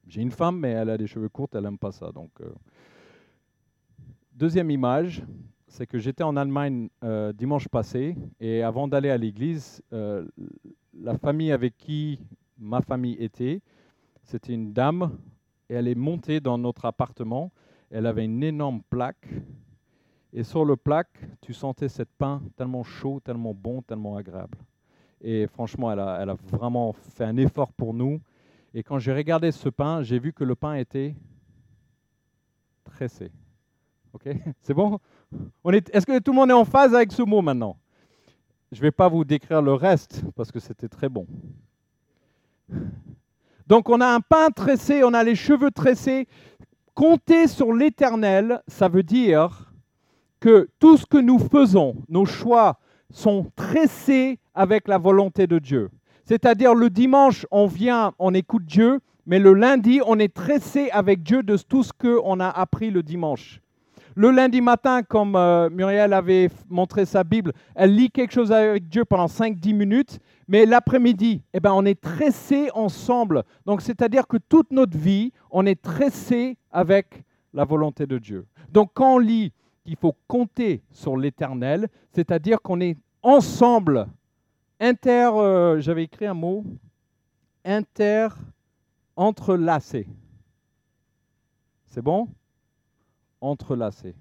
J'ai 0.06 0.22
une 0.22 0.30
femme, 0.30 0.60
mais 0.60 0.70
elle 0.70 0.90
a 0.90 0.96
des 0.96 1.08
cheveux 1.08 1.28
courts, 1.28 1.48
elle 1.54 1.64
n'aime 1.64 1.78
pas 1.78 1.90
ça. 1.90 2.12
Donc, 2.12 2.30
euh. 2.40 2.52
deuxième 4.34 4.70
image, 4.70 5.24
c'est 5.66 5.88
que 5.88 5.98
j'étais 5.98 6.22
en 6.22 6.36
Allemagne 6.36 6.90
euh, 7.02 7.32
dimanche 7.32 7.66
passé, 7.66 8.16
et 8.38 8.62
avant 8.62 8.86
d'aller 8.86 9.10
à 9.10 9.16
l'église, 9.16 9.82
euh, 9.92 10.28
la 10.94 11.18
famille 11.18 11.50
avec 11.50 11.76
qui 11.76 12.20
ma 12.58 12.80
famille 12.80 13.16
était, 13.20 13.62
c'était 14.22 14.54
une 14.54 14.72
dame, 14.72 15.16
et 15.68 15.74
elle 15.74 15.88
est 15.88 15.94
montée 15.94 16.40
dans 16.40 16.58
notre 16.58 16.84
appartement. 16.84 17.52
Elle 17.90 18.06
avait 18.06 18.24
une 18.24 18.42
énorme 18.42 18.82
plaque 18.90 19.28
et 20.32 20.42
sur 20.42 20.64
le 20.64 20.76
plaque, 20.76 21.18
tu 21.40 21.54
sentais 21.54 21.88
cette 21.88 22.12
pain 22.18 22.42
tellement 22.56 22.82
chaud, 22.82 23.20
tellement 23.24 23.54
bon, 23.54 23.80
tellement 23.82 24.16
agréable. 24.16 24.58
Et 25.20 25.46
franchement, 25.46 25.90
elle 25.90 26.00
a, 26.00 26.34
vraiment 26.52 26.92
fait 26.92 27.24
un 27.24 27.36
effort 27.38 27.72
pour 27.72 27.94
nous. 27.94 28.20
Et 28.74 28.82
quand 28.82 28.98
j'ai 28.98 29.12
regardé 29.12 29.50
ce 29.50 29.68
pain, 29.68 30.02
j'ai 30.02 30.18
vu 30.18 30.32
que 30.32 30.44
le 30.44 30.54
pain 30.54 30.74
était 30.74 31.14
tressé. 32.84 33.32
Ok? 34.12 34.28
C'est 34.60 34.74
bon? 34.74 34.98
Est-ce 35.72 36.06
que 36.06 36.18
tout 36.18 36.32
le 36.32 36.36
monde 36.36 36.50
est 36.50 36.54
en 36.54 36.64
phase 36.64 36.94
avec 36.94 37.12
ce 37.12 37.22
mot 37.22 37.40
maintenant? 37.40 37.78
Je 38.70 38.76
ne 38.78 38.82
vais 38.82 38.90
pas 38.90 39.08
vous 39.08 39.24
décrire 39.24 39.62
le 39.62 39.72
reste 39.72 40.22
parce 40.36 40.52
que 40.52 40.60
c'était 40.60 40.88
très 40.88 41.08
bon. 41.08 41.26
Donc 43.66 43.88
on 43.90 44.00
a 44.00 44.06
un 44.06 44.20
pain 44.20 44.48
tressé, 44.50 45.04
on 45.04 45.14
a 45.14 45.22
les 45.22 45.34
cheveux 45.34 45.70
tressés. 45.70 46.26
Compter 46.94 47.46
sur 47.46 47.72
l'éternel, 47.72 48.62
ça 48.66 48.88
veut 48.88 49.02
dire 49.02 49.72
que 50.40 50.68
tout 50.78 50.96
ce 50.96 51.06
que 51.06 51.18
nous 51.18 51.38
faisons, 51.38 51.96
nos 52.08 52.24
choix, 52.24 52.78
sont 53.10 53.50
tressés 53.56 54.38
avec 54.54 54.88
la 54.88 54.98
volonté 54.98 55.46
de 55.46 55.58
Dieu. 55.58 55.90
C'est-à-dire 56.24 56.74
le 56.74 56.90
dimanche, 56.90 57.46
on 57.50 57.66
vient, 57.66 58.12
on 58.18 58.34
écoute 58.34 58.64
Dieu, 58.64 59.00
mais 59.26 59.38
le 59.38 59.54
lundi, 59.54 60.00
on 60.06 60.18
est 60.18 60.34
tressé 60.34 60.90
avec 60.90 61.22
Dieu 61.22 61.42
de 61.42 61.56
tout 61.56 61.82
ce 61.82 61.92
qu'on 61.92 62.40
a 62.40 62.48
appris 62.48 62.90
le 62.90 63.02
dimanche. 63.02 63.60
Le 64.18 64.32
lundi 64.32 64.60
matin, 64.60 65.04
comme 65.04 65.36
euh, 65.36 65.70
Muriel 65.70 66.12
avait 66.12 66.50
montré 66.68 67.04
sa 67.06 67.22
Bible, 67.22 67.52
elle 67.76 67.94
lit 67.94 68.10
quelque 68.10 68.32
chose 68.32 68.50
avec 68.50 68.88
Dieu 68.88 69.04
pendant 69.04 69.26
5-10 69.26 69.72
minutes, 69.72 70.18
mais 70.48 70.66
l'après-midi, 70.66 71.40
eh 71.54 71.60
ben, 71.60 71.70
on 71.72 71.84
est 71.84 72.00
tressé 72.00 72.68
ensemble. 72.74 73.44
Donc, 73.64 73.80
c'est-à-dire 73.80 74.26
que 74.26 74.36
toute 74.36 74.72
notre 74.72 74.98
vie, 74.98 75.32
on 75.52 75.64
est 75.66 75.80
tressé 75.80 76.56
avec 76.72 77.22
la 77.54 77.64
volonté 77.64 78.06
de 78.06 78.18
Dieu. 78.18 78.44
Donc, 78.72 78.90
quand 78.92 79.14
on 79.14 79.18
lit 79.18 79.52
il 79.86 79.94
faut 79.94 80.16
compter 80.26 80.82
sur 80.90 81.16
l'éternel, 81.16 81.86
c'est-à-dire 82.10 82.60
qu'on 82.60 82.80
est 82.80 82.96
ensemble, 83.22 84.08
inter, 84.80 85.30
euh, 85.36 85.78
j'avais 85.78 86.02
écrit 86.02 86.26
un 86.26 86.34
mot, 86.34 86.64
inter, 87.64 88.30
entrelacé. 89.14 90.08
C'est 91.86 92.02
bon? 92.02 92.26
Entrelacé. 93.40 94.14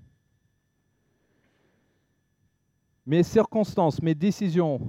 Mes 3.06 3.24
circonstances, 3.24 4.02
mes 4.02 4.16
décisions, 4.16 4.80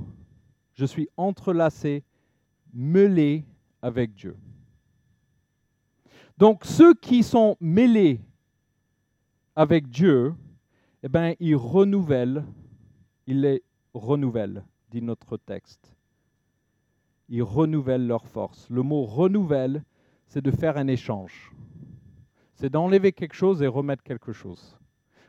je 0.74 0.84
suis 0.84 1.08
entrelacé, 1.16 2.02
mêlé 2.72 3.44
avec 3.80 4.14
Dieu. 4.14 4.36
Donc 6.36 6.64
ceux 6.64 6.94
qui 6.94 7.22
sont 7.22 7.56
mêlés 7.60 8.20
avec 9.56 9.88
Dieu, 9.88 10.34
eh 11.02 11.08
bien, 11.08 11.34
ils 11.40 11.56
renouvellent, 11.56 12.44
ils 13.26 13.40
les 13.40 13.62
renouvellent, 13.94 14.64
dit 14.90 15.02
notre 15.02 15.36
texte. 15.36 15.92
Ils 17.28 17.42
renouvellent 17.42 18.06
leur 18.06 18.26
force. 18.26 18.68
Le 18.70 18.82
mot 18.82 19.04
renouvelle, 19.04 19.84
c'est 20.26 20.42
de 20.42 20.50
faire 20.50 20.76
un 20.76 20.86
échange. 20.86 21.52
C'est 22.60 22.70
d'enlever 22.70 23.12
quelque 23.12 23.34
chose 23.34 23.62
et 23.62 23.68
remettre 23.68 24.02
quelque 24.02 24.32
chose. 24.32 24.76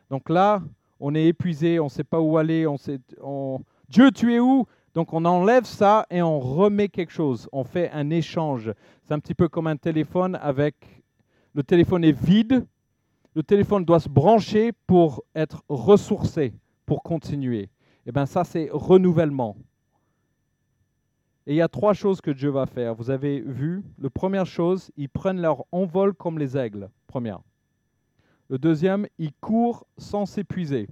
Donc 0.10 0.30
là, 0.30 0.64
on 1.00 1.14
est 1.14 1.28
épuisé, 1.28 1.80
on 1.80 1.84
ne 1.84 1.90
sait 1.90 2.04
pas 2.04 2.20
où 2.20 2.40
aller, 2.40 2.66
on 2.66 3.60
Dieu, 3.88 4.10
tu 4.10 4.34
es 4.34 4.40
où? 4.40 4.66
Donc 4.96 5.14
on 5.14 5.24
enlève 5.26 5.66
ça 5.66 6.08
et 6.10 6.24
on 6.24 6.40
remet 6.40 6.90
quelque 6.90 7.12
chose. 7.12 7.48
On 7.52 7.64
fait 7.64 7.92
un 7.92 8.10
échange. 8.10 8.74
C'est 9.04 9.14
un 9.14 9.20
petit 9.20 9.36
peu 9.36 9.48
comme 9.48 9.68
un 9.68 9.78
téléphone 9.78 10.40
avec... 10.42 10.76
Le 11.54 11.62
téléphone 11.62 12.04
est 12.04 12.20
vide. 12.20 12.66
Le 13.36 13.44
téléphone 13.44 13.86
doit 13.86 14.00
se 14.00 14.10
brancher 14.10 14.72
pour 14.88 15.24
être 15.36 15.64
ressourcé, 15.70 16.56
pour 16.88 17.04
continuer. 17.04 17.62
Et 17.62 17.70
eh 18.08 18.12
bien 18.12 18.26
ça, 18.26 18.44
c'est 18.44 18.70
renouvellement. 18.72 19.56
Et 21.50 21.54
il 21.54 21.56
y 21.56 21.62
a 21.62 21.68
trois 21.68 21.94
choses 21.94 22.22
que 22.22 22.30
Dieu 22.30 22.52
va 22.52 22.68
faire. 22.68 22.94
Vous 22.94 23.10
avez 23.10 23.40
vu, 23.40 23.84
la 23.98 24.12
première 24.12 24.46
chose, 24.46 24.92
ils 24.98 25.10
prennent 25.10 25.42
leur 25.42 25.66
envol 25.72 26.14
comme 26.14 26.38
les 26.38 26.56
aigles. 26.56 26.92
Première. 27.08 27.40
Le 28.50 28.60
deuxième, 28.60 29.08
ils 29.18 29.34
courent 29.34 29.88
sans 29.98 30.28
s'épuiser. 30.28 30.88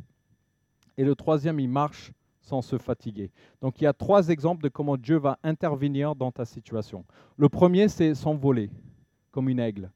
Et 0.98 1.04
le 1.04 1.14
troisième, 1.14 1.60
ils 1.60 1.70
marchent 1.70 2.12
sans 2.42 2.64
se 2.64 2.80
fatiguer. 2.80 3.30
Donc 3.62 3.80
il 3.80 3.84
y 3.84 3.88
a 3.88 3.94
trois 3.94 4.30
exemples 4.30 4.64
de 4.64 4.70
comment 4.70 4.98
Dieu 4.98 5.18
va 5.18 5.38
intervenir 5.44 6.16
dans 6.16 6.32
ta 6.32 6.44
situation. 6.44 7.06
Le 7.38 7.50
premier, 7.50 7.88
c'est 7.88 8.16
s'envoler 8.16 8.72
comme 9.30 9.50
une 9.50 9.60
aigle. 9.60 9.92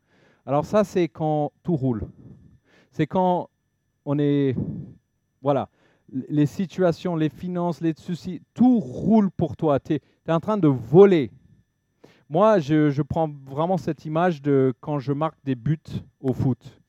Alors 0.45 0.65
ça, 0.65 0.84
c'est 0.84 1.08
quand 1.08 1.54
tout 1.63 1.76
roule. 1.76 2.08
C'est 2.91 3.08
quand 3.08 3.50
on 4.06 4.19
est... 4.19 4.56
Voilà, 5.41 5.69
les 6.12 6.45
situations, 6.45 7.15
les 7.15 7.30
finances, 7.30 7.82
les 7.82 7.93
soucis, 7.95 8.41
tout 8.54 8.80
roule 8.80 9.32
pour 9.32 9.56
toi. 9.56 9.80
Tu 9.80 9.93
es, 9.93 10.02
en 10.28 10.39
train 10.39 10.58
de 10.58 10.67
voler. 10.67 11.32
Moi, 12.30 12.60
je, 12.60 12.89
je, 12.89 13.02
prends 13.02 13.30
vraiment 13.45 13.78
cette 13.78 14.06
image 14.06 14.41
de 14.41 14.74
quand 14.80 15.00
je 15.00 15.13
marque 15.13 15.38
des 15.43 15.56
buts 15.56 15.80
au 16.19 16.34
foot. 16.34 16.82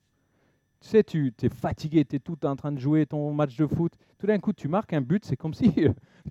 Tu 0.81 0.89
sais, 0.89 1.05
tu 1.05 1.33
es 1.43 1.49
fatigué, 1.49 2.05
tu 2.05 2.17
es 2.17 2.19
tout 2.19 2.45
en 2.45 2.57
train 2.57 2.73
de 2.73 2.79
jouer 2.79 3.07
ton 3.07 3.33
match 3.33 3.57
de 3.57 3.67
foot. 3.67 3.93
Tout 4.19 4.27
d'un 4.27 4.39
coup, 4.39 4.53
tu 4.53 4.69
marques 4.69 4.93
un 4.93 5.01
but, 5.01 5.25
c'est 5.25 5.37
comme 5.37 5.55
si 5.55 5.73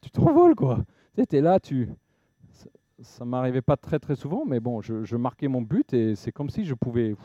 tu 0.01 0.10
t'envoles, 0.12 0.56
quoi. 0.56 0.80
Tu 1.15 1.36
es 1.36 1.41
là, 1.41 1.60
tu... 1.60 1.89
Ça, 2.99 3.25
ne 3.25 3.30
m'arrivait 3.30 3.63
pas 3.63 3.77
très 3.77 3.97
très 3.97 4.15
souvent, 4.15 4.45
mais 4.45 4.60
bon, 4.60 4.82
je, 4.82 5.04
je 5.04 5.15
marquais 5.15 5.47
mon 5.47 5.63
but 5.63 5.91
et 5.93 6.15
c'est 6.15 6.32
comme 6.32 6.49
si 6.49 6.65
je 6.65 6.75
pouvais... 6.75 7.15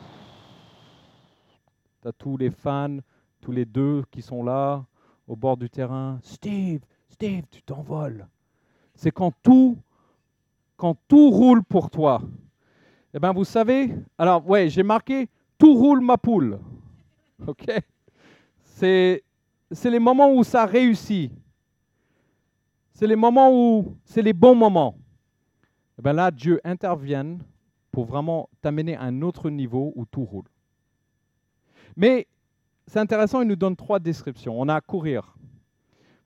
Tu 2.00 2.09
as 2.09 2.12
tous 2.12 2.37
les 2.38 2.50
fans, 2.50 2.96
tous 3.42 3.52
les 3.52 3.66
deux 3.66 4.02
qui 4.11 4.22
sont 4.22 4.42
là, 4.42 4.87
au 5.27 5.37
bord 5.37 5.57
du 5.57 5.69
terrain. 5.69 6.19
Steve, 6.23 6.81
Steve, 7.09 7.45
tu 7.51 7.62
t'envoles. 7.62 8.27
C'est 8.95 9.11
quand 9.11 9.33
tout, 9.43 9.79
quand 10.77 10.97
tout 11.09 11.31
roule 11.31 11.62
pour 11.62 11.91
toi. 11.91 12.21
Eh 13.15 13.19
bien, 13.19 13.33
vous 13.33 13.45
savez, 13.45 13.95
alors, 14.19 14.47
ouais, 14.49 14.69
j'ai 14.69 14.83
marqué 14.83 15.29
tout 15.59 15.75
roule 15.75 16.01
ma 16.01 16.17
poule. 16.17 16.59
OK? 17.47 17.67
C'est 18.62 19.23
les 19.85 19.99
moments 19.99 20.33
où 20.33 20.45
ça 20.45 20.67
réussit. 20.67 21.33
C'est 22.93 23.07
les 23.07 23.17
moments 23.17 23.51
où 23.51 23.97
c'est 24.05 24.23
les 24.23 24.33
bons 24.33 24.55
moments. 24.55 24.97
Eh 25.99 26.03
bien 26.03 26.12
là, 26.12 26.31
Dieu 26.31 26.61
intervient 26.65 27.39
pour 27.91 28.05
vraiment 28.05 28.49
t'amener 28.61 28.97
à 28.97 29.03
un 29.03 29.23
autre 29.23 29.49
niveau 29.51 29.93
où 29.97 30.05
tout 30.05 30.25
roule. 30.25 30.49
Mais 31.97 32.27
c'est 32.87 33.01
intéressant, 33.01 33.40
il 33.42 33.49
nous 33.49 33.57
donne 33.57 33.75
trois 33.75 33.99
descriptions. 33.99 34.59
On 34.59 34.68
a 34.68 34.77
à 34.77 34.81
courir. 34.81 35.37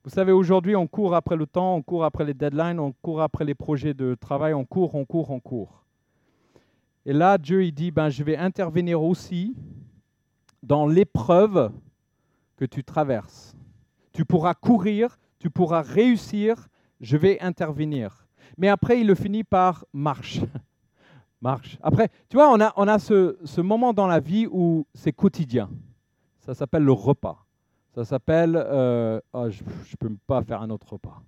Vous 0.05 0.11
savez, 0.11 0.33
aujourd'hui, 0.33 0.77
on 0.77 0.87
court 0.87 1.15
après 1.15 1.37
le 1.37 1.47
temps, 1.47 1.77
on 1.77 1.83
court 1.83 2.05
après 2.05 2.25
les 2.25 2.35
deadlines, 2.35 2.79
on 2.79 2.93
court 2.93 3.23
après 3.23 3.45
les 3.45 3.55
projets 3.55 3.95
de 3.95 4.15
travail, 4.15 4.55
on 4.55 4.65
court, 4.65 4.95
on 4.95 5.05
court, 5.05 5.31
on 5.31 5.41
court. 5.41 5.85
Et 7.07 7.13
là, 7.13 7.39
Dieu, 7.39 7.65
il 7.65 7.73
dit, 7.73 7.91
ben, 7.91 8.09
je 8.11 8.23
vais 8.23 8.37
intervenir 8.37 9.03
aussi 9.03 9.55
dans 10.63 10.87
l'épreuve 10.87 11.73
que 12.57 12.65
tu 12.67 12.85
traverses. 12.85 13.57
Tu 14.13 14.25
pourras 14.25 14.55
courir, 14.55 15.19
tu 15.39 15.49
pourras 15.49 15.81
réussir, 15.81 16.69
je 17.01 17.17
vais 17.17 17.41
intervenir. 17.41 18.27
Mais 18.59 18.69
après, 18.69 19.01
il 19.01 19.07
le 19.07 19.15
finit 19.15 19.45
par 19.45 19.87
marche. 19.95 20.41
marche. 21.41 21.79
Après, 21.83 22.11
tu 22.29 22.37
vois, 22.37 22.51
on 22.53 22.61
a, 22.61 22.73
on 22.77 22.87
a 22.87 22.99
ce, 22.99 23.39
ce 23.45 23.61
moment 23.63 23.95
dans 23.95 24.07
la 24.07 24.21
vie 24.21 24.47
où 24.51 24.87
c'est 24.95 25.13
quotidien. 25.13 25.71
Ça 26.51 26.55
s'appelle 26.55 26.83
le 26.83 26.91
repas. 26.91 27.47
Ça 27.95 28.05
s'appelle, 28.05 28.57
euh, 28.57 29.21
ah, 29.33 29.49
je 29.51 29.63
ne 29.63 29.97
peux 30.01 30.17
pas 30.27 30.43
faire 30.43 30.61
un 30.63 30.71
autre 30.71 30.95
repas. 30.95 31.23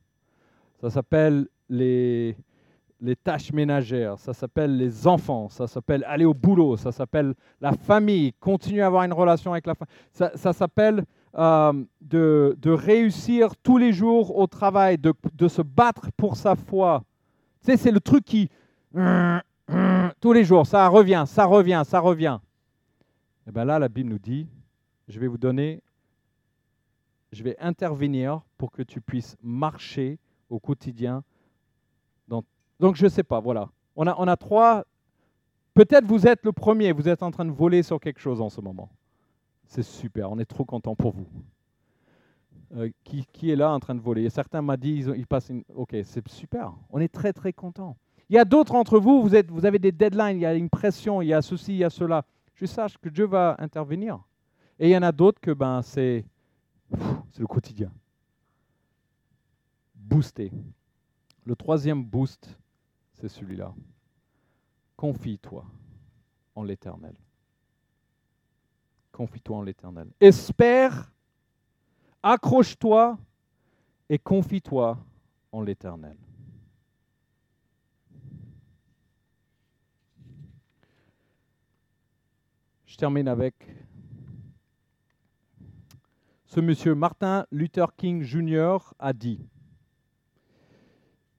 Ça 0.81 0.91
s'appelle 0.91 1.47
les, 1.69 2.37
tâches 3.23 3.53
ménagères, 3.53 4.19
ça 4.19 4.33
s'appelle 4.35 4.77
les 4.77 5.07
enfants, 5.07 5.49
ça 5.49 5.69
s'appelle 5.69 6.03
aller 6.09 6.25
au 6.25 6.35
boulot, 6.35 6.77
ça 6.77 6.91
s'appelle 6.91 7.35
la 7.61 7.73
famille, 7.73 8.33
continuer 8.41 8.83
à 8.83 8.89
avoir 8.89 9.05
une 9.05 9.13
relation 9.13 9.53
avec 9.53 9.65
la 9.65 9.77
famille, 9.77 9.95
ça, 10.13 10.53
s'appelle 10.53 11.05
euh, 11.39 11.73
de, 12.01 12.57
de, 12.61 12.71
réussir 12.73 13.55
tous 13.63 13.79
les 13.79 13.93
jours 13.93 14.37
au 14.37 14.49
travail, 14.49 14.99
de, 14.99 15.15
de 15.35 15.47
se 15.47 15.63
battre 15.63 16.09
pour 16.17 16.35
sa 16.35 16.57
foi. 16.57 17.05
Tu 17.65 17.71
sais, 17.71 17.77
c'est 17.77 17.93
le 17.93 18.01
truc 18.01 18.25
qui... 18.25 18.51
Tous 20.21 20.33
les 20.33 20.43
jours, 20.43 20.67
ça 20.67 20.89
revient, 20.89 21.23
ça 21.29 21.45
revient, 21.45 21.83
ça 21.87 22.01
revient. 22.01 22.41
Et 23.47 23.53
bien 23.53 23.65
là, 23.65 23.79
la 23.79 23.89
Bible 23.89 24.11
nous 24.11 24.19
dit, 24.19 24.49
je 25.13 25.21
vais 25.21 25.29
vous 25.29 25.39
donner, 25.39 25.83
je 27.33 27.43
vais 27.43 27.57
intervenir 27.59 28.43
pour 28.59 28.71
que 28.71 28.83
tu 28.83 29.01
puisses 29.01 29.37
marcher 29.43 30.19
au 30.51 30.59
quotidien 30.59 31.25
donc 32.83 32.97
je 32.97 33.05
ne 33.05 33.09
sais 33.09 33.23
pas, 33.23 33.39
voilà. 33.39 33.69
On 33.95 34.09
a, 34.09 34.17
on 34.19 34.27
a 34.27 34.37
trois. 34.37 34.85
Peut-être 35.73 36.05
vous 36.05 36.27
êtes 36.27 36.41
le 36.43 36.51
premier, 36.51 36.91
vous 36.91 37.09
êtes 37.09 37.23
en 37.23 37.31
train 37.31 37.45
de 37.45 37.53
voler 37.53 37.85
sur 37.85 38.01
quelque 38.01 38.19
chose 38.19 38.41
en 38.41 38.51
ce 38.51 38.61
moment. 38.61 38.91
C'est 39.67 39.85
super, 39.85 40.33
on 40.33 40.39
est 40.41 40.45
trop 40.45 40.65
content 40.65 40.97
pour 40.97 41.13
vous. 41.13 41.27
Euh, 42.75 42.91
qui, 43.05 43.25
qui, 43.33 43.53
est 43.53 43.57
là 43.57 43.71
en 43.73 43.79
train 43.79 43.95
de 43.95 44.01
voler? 44.01 44.29
Certains 44.31 44.63
m'ont 44.63 44.75
dit, 44.75 45.05
ils, 45.17 45.27
passent 45.29 45.51
une... 45.51 45.63
Ok, 45.77 45.95
c'est 46.03 46.27
super, 46.29 46.73
on 46.91 47.01
est 47.01 47.13
très 47.13 47.33
très 47.33 47.53
content. 47.53 47.97
Il 48.29 48.35
y 48.35 48.39
a 48.39 48.45
d'autres 48.45 48.75
entre 48.75 48.99
vous, 48.99 49.23
vous, 49.23 49.37
êtes, 49.37 49.51
vous 49.51 49.65
avez 49.65 49.79
des 49.79 49.93
deadlines, 49.93 50.39
il 50.39 50.43
y 50.43 50.47
a 50.47 50.55
une 50.55 50.69
pression, 50.69 51.23
il 51.23 51.29
y 51.29 51.35
a 51.35 51.41
ceci, 51.41 51.75
il 51.75 51.79
y 51.79 51.85
a 51.85 51.91
cela. 51.91 52.25
Je 52.57 52.67
sache 52.67 52.99
que 52.99 53.09
Dieu 53.09 53.27
va 53.27 53.55
intervenir. 53.61 54.19
Et 54.79 54.89
il 54.89 54.93
y 54.93 54.97
en 54.97 55.03
a 55.03 55.13
d'autres 55.13 55.41
que 55.41 55.53
ben, 55.53 55.83
c'est 55.83 56.25
le 57.39 57.47
quotidien. 57.47 57.93
Booster. 59.95 60.51
Le 61.45 61.57
troisième 61.57 62.05
boost, 62.05 62.59
c'est 63.15 63.29
celui-là. 63.29 63.75
Confie-toi 64.97 65.65
en 66.55 66.63
l'Éternel. 66.63 67.15
Confie-toi 69.11 69.57
en 69.57 69.63
l'Éternel. 69.63 70.09
Espère, 70.21 71.13
accroche-toi 72.23 73.19
et 74.09 74.19
confie-toi 74.19 74.99
en 75.51 75.63
l'Éternel. 75.63 76.17
Je 82.87 82.97
termine 82.97 83.29
avec 83.29 83.55
ce 86.53 86.61
monsieur 86.61 86.95
Martin 86.95 87.47
Luther 87.51 87.97
King 87.97 88.23
Jr. 88.23 88.77
a 88.99 89.15
dit 89.15 89.41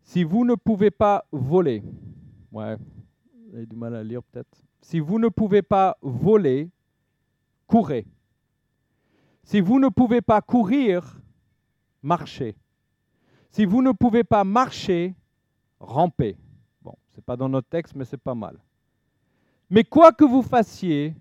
si 0.02 0.24
vous 0.24 0.44
ne 0.44 0.56
pouvez 0.56 0.90
pas 0.90 1.28
voler, 1.32 1.84
vous 2.52 2.62
du 3.68 3.76
mal 3.76 3.96
à 3.96 4.04
lire 4.04 4.24
peut-être. 4.24 4.58
Si 4.82 5.00
vous 5.00 5.20
ne 5.20 5.28
pouvez 5.28 5.62
pas 5.62 5.98
voler, 6.02 6.72
courez. 7.68 8.08
Si 9.44 9.62
vous 9.62 9.80
ne 9.80 9.90
pouvez 9.90 10.22
pas 10.22 10.42
courir, 10.42 11.22
marchez. 12.02 12.56
Si 13.52 13.66
vous 13.66 13.84
ne 13.84 13.92
pouvez 13.92 14.24
pas 14.24 14.44
marcher, 14.44 15.14
rampez. 15.80 16.38
Bon, 16.82 16.96
ce 17.12 17.18
n'est 17.18 17.24
pas 17.24 17.38
dans 17.38 17.50
notre 17.50 17.70
texte, 17.70 17.94
mais 17.94 18.06
c'est 18.06 18.18
pas 18.18 18.34
mal. 18.34 18.58
Mais 19.70 19.84
quoi 19.84 20.12
que 20.12 20.26
vous 20.26 20.42
fassiez, 20.42 21.16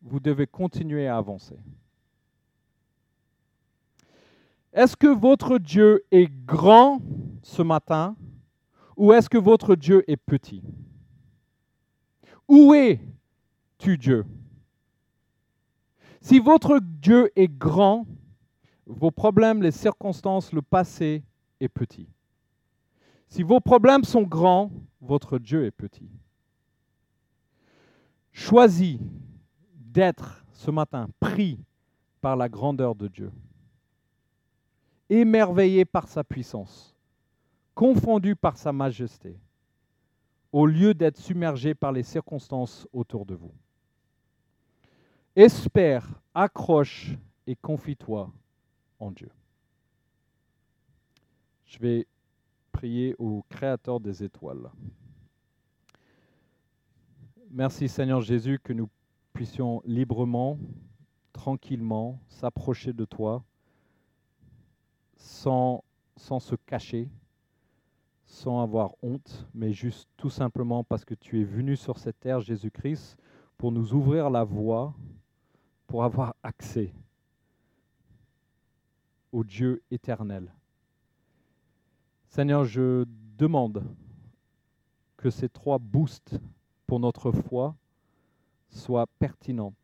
vous 0.00 0.18
devez 0.18 0.46
continuer 0.46 1.06
à 1.06 1.18
avancer. 1.18 1.58
Est-ce 4.72 4.96
que 4.96 5.06
votre 5.06 5.58
Dieu 5.58 6.02
est 6.10 6.30
grand 6.46 7.00
ce 7.42 7.60
matin 7.60 8.16
ou 8.96 9.12
est-ce 9.12 9.28
que 9.28 9.38
votre 9.38 9.74
Dieu 9.74 10.02
est 10.10 10.16
petit? 10.16 10.62
Où 12.48 12.72
es-tu 12.72 13.98
Dieu? 13.98 14.24
Si 16.22 16.38
votre 16.38 16.78
Dieu 16.80 17.30
est 17.36 17.48
grand, 17.48 18.06
vos 18.86 19.10
problèmes, 19.10 19.62
les 19.62 19.70
circonstances, 19.70 20.52
le 20.52 20.62
passé 20.62 21.22
est 21.60 21.68
petit. 21.68 22.08
Si 23.28 23.42
vos 23.42 23.60
problèmes 23.60 24.04
sont 24.04 24.22
grands, 24.22 24.70
votre 25.00 25.38
Dieu 25.38 25.64
est 25.66 25.70
petit. 25.70 26.08
Choisis 28.30 28.98
d'être 29.74 30.44
ce 30.52 30.70
matin 30.70 31.08
pris 31.20 31.58
par 32.20 32.36
la 32.36 32.48
grandeur 32.48 32.94
de 32.94 33.08
Dieu 33.08 33.32
émerveillé 35.08 35.84
par 35.84 36.08
sa 36.08 36.24
puissance, 36.24 36.94
confondu 37.74 38.36
par 38.36 38.56
sa 38.56 38.72
majesté, 38.72 39.38
au 40.52 40.66
lieu 40.66 40.94
d'être 40.94 41.18
submergé 41.18 41.74
par 41.74 41.92
les 41.92 42.02
circonstances 42.02 42.86
autour 42.92 43.26
de 43.26 43.34
vous. 43.34 43.52
Espère, 45.34 46.06
accroche 46.34 47.12
et 47.46 47.56
confie-toi 47.56 48.30
en 48.98 49.10
Dieu. 49.10 49.30
Je 51.64 51.78
vais 51.78 52.06
prier 52.70 53.14
au 53.18 53.44
Créateur 53.48 53.98
des 53.98 54.22
étoiles. 54.22 54.70
Merci 57.50 57.88
Seigneur 57.88 58.20
Jésus 58.20 58.58
que 58.62 58.72
nous 58.72 58.90
puissions 59.32 59.82
librement, 59.86 60.58
tranquillement 61.32 62.20
s'approcher 62.28 62.92
de 62.92 63.04
toi 63.04 63.42
sans, 65.22 65.84
se 66.16 66.56
cacher, 66.66 67.08
sans 68.26 68.62
avoir 68.62 68.94
honte, 69.02 69.46
mais 69.54 69.72
juste 69.72 70.08
tout 70.16 70.30
simplement 70.30 70.84
parce 70.84 71.04
que 71.04 71.14
tu 71.14 71.40
es 71.40 71.44
venu 71.44 71.76
sur 71.76 71.98
cette 71.98 72.18
terre, 72.20 72.40
Jésus-Christ, 72.40 73.16
pour 73.56 73.70
nous 73.72 73.94
ouvrir 73.94 74.30
la 74.30 74.44
voie, 74.44 74.94
pour 75.86 76.04
avoir 76.04 76.34
accès 76.42 76.92
au 79.30 79.44
Dieu 79.44 79.82
éternel. 79.90 80.52
Seigneur, 82.26 82.64
je 82.64 83.04
demande 83.38 83.84
que 85.16 85.30
ces 85.30 85.48
trois 85.48 85.78
boosts 85.78 86.38
pour 86.86 86.98
notre 86.98 87.30
foi 87.30 87.76
soient 88.70 89.06
pertinents, 89.18 89.74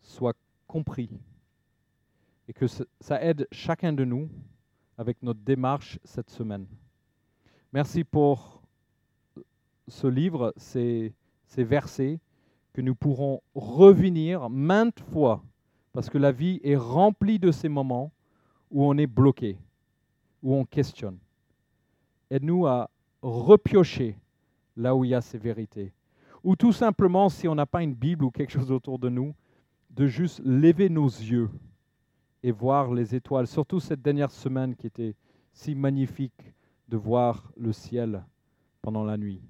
soient 0.00 0.34
compris, 0.66 1.10
et 2.48 2.52
que 2.52 2.66
ça 2.66 3.22
aide 3.22 3.46
chacun 3.52 3.92
de 3.92 4.04
nous 4.04 4.28
avec 4.98 5.22
notre 5.22 5.40
démarche 5.40 5.98
cette 6.04 6.30
semaine. 6.30 6.66
Merci 7.72 8.04
pour 8.04 8.62
ce 9.88 10.06
livre, 10.06 10.52
ces, 10.56 11.14
ces 11.46 11.64
versets 11.64 12.20
que 12.72 12.80
nous 12.80 12.94
pourrons 12.94 13.40
revenir 13.54 14.48
maintes 14.48 15.00
fois, 15.12 15.42
parce 15.92 16.08
que 16.08 16.18
la 16.18 16.32
vie 16.32 16.60
est 16.62 16.76
remplie 16.76 17.38
de 17.38 17.50
ces 17.50 17.68
moments 17.68 18.12
où 18.70 18.84
on 18.84 18.96
est 18.96 19.06
bloqué, 19.06 19.58
où 20.42 20.54
on 20.54 20.64
questionne. 20.64 21.18
Aide-nous 22.30 22.66
à 22.66 22.90
repiocher 23.20 24.16
là 24.76 24.96
où 24.96 25.04
il 25.04 25.10
y 25.10 25.14
a 25.14 25.20
ces 25.20 25.38
vérités. 25.38 25.92
Ou 26.42 26.56
tout 26.56 26.72
simplement, 26.72 27.28
si 27.28 27.46
on 27.46 27.54
n'a 27.54 27.66
pas 27.66 27.82
une 27.82 27.94
Bible 27.94 28.24
ou 28.24 28.30
quelque 28.30 28.52
chose 28.52 28.72
autour 28.72 28.98
de 28.98 29.08
nous, 29.08 29.34
de 29.90 30.06
juste 30.06 30.40
lever 30.44 30.88
nos 30.88 31.06
yeux 31.06 31.50
et 32.42 32.50
voir 32.50 32.92
les 32.92 33.14
étoiles, 33.14 33.46
surtout 33.46 33.80
cette 33.80 34.02
dernière 34.02 34.30
semaine 34.30 34.74
qui 34.74 34.86
était 34.86 35.14
si 35.52 35.74
magnifique 35.74 36.54
de 36.88 36.96
voir 36.96 37.52
le 37.56 37.72
ciel 37.72 38.24
pendant 38.80 39.04
la 39.04 39.16
nuit. 39.16 39.40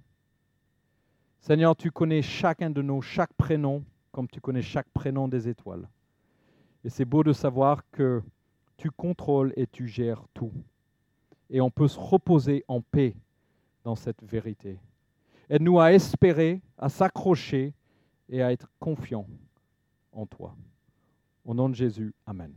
Seigneur, 1.41 1.75
tu 1.75 1.91
connais 1.91 2.23
chacun 2.23 2.71
de 2.71 2.83
nous, 2.83 3.03
chaque 3.03 3.33
prénom, 3.35 3.85
comme 4.13 4.29
tu 4.29 4.41
connais 4.41 4.63
chaque 4.63 4.89
prénom 4.91 5.27
des 5.27 5.49
étoiles. 5.49 5.89
Et 6.85 6.91
c'est 6.91 7.05
beau 7.05 7.25
de 7.25 7.33
savoir 7.33 7.83
que 7.91 8.23
tu 8.77 8.91
contrôles 8.91 9.53
et 9.57 9.67
tu 9.67 9.89
gères 9.89 10.25
tout. 10.35 10.53
Et 11.51 11.61
on 11.61 11.71
peut 11.71 11.89
se 11.89 11.99
reposer 11.99 12.65
en 12.69 12.81
paix 12.81 13.15
dans 13.85 13.95
cette 13.97 14.23
vérité. 14.23 14.79
Aide-nous 15.49 15.81
à 15.81 15.93
espérer, 15.93 16.61
à 16.79 16.89
s'accrocher 16.89 17.75
et 18.29 18.43
à 18.43 18.53
être 18.53 18.71
confiants 18.79 19.27
en 20.13 20.27
toi. 20.27 20.55
Au 21.45 21.55
nom 21.55 21.69
de 21.69 21.75
Jésus, 21.75 22.15
Amen. 22.27 22.53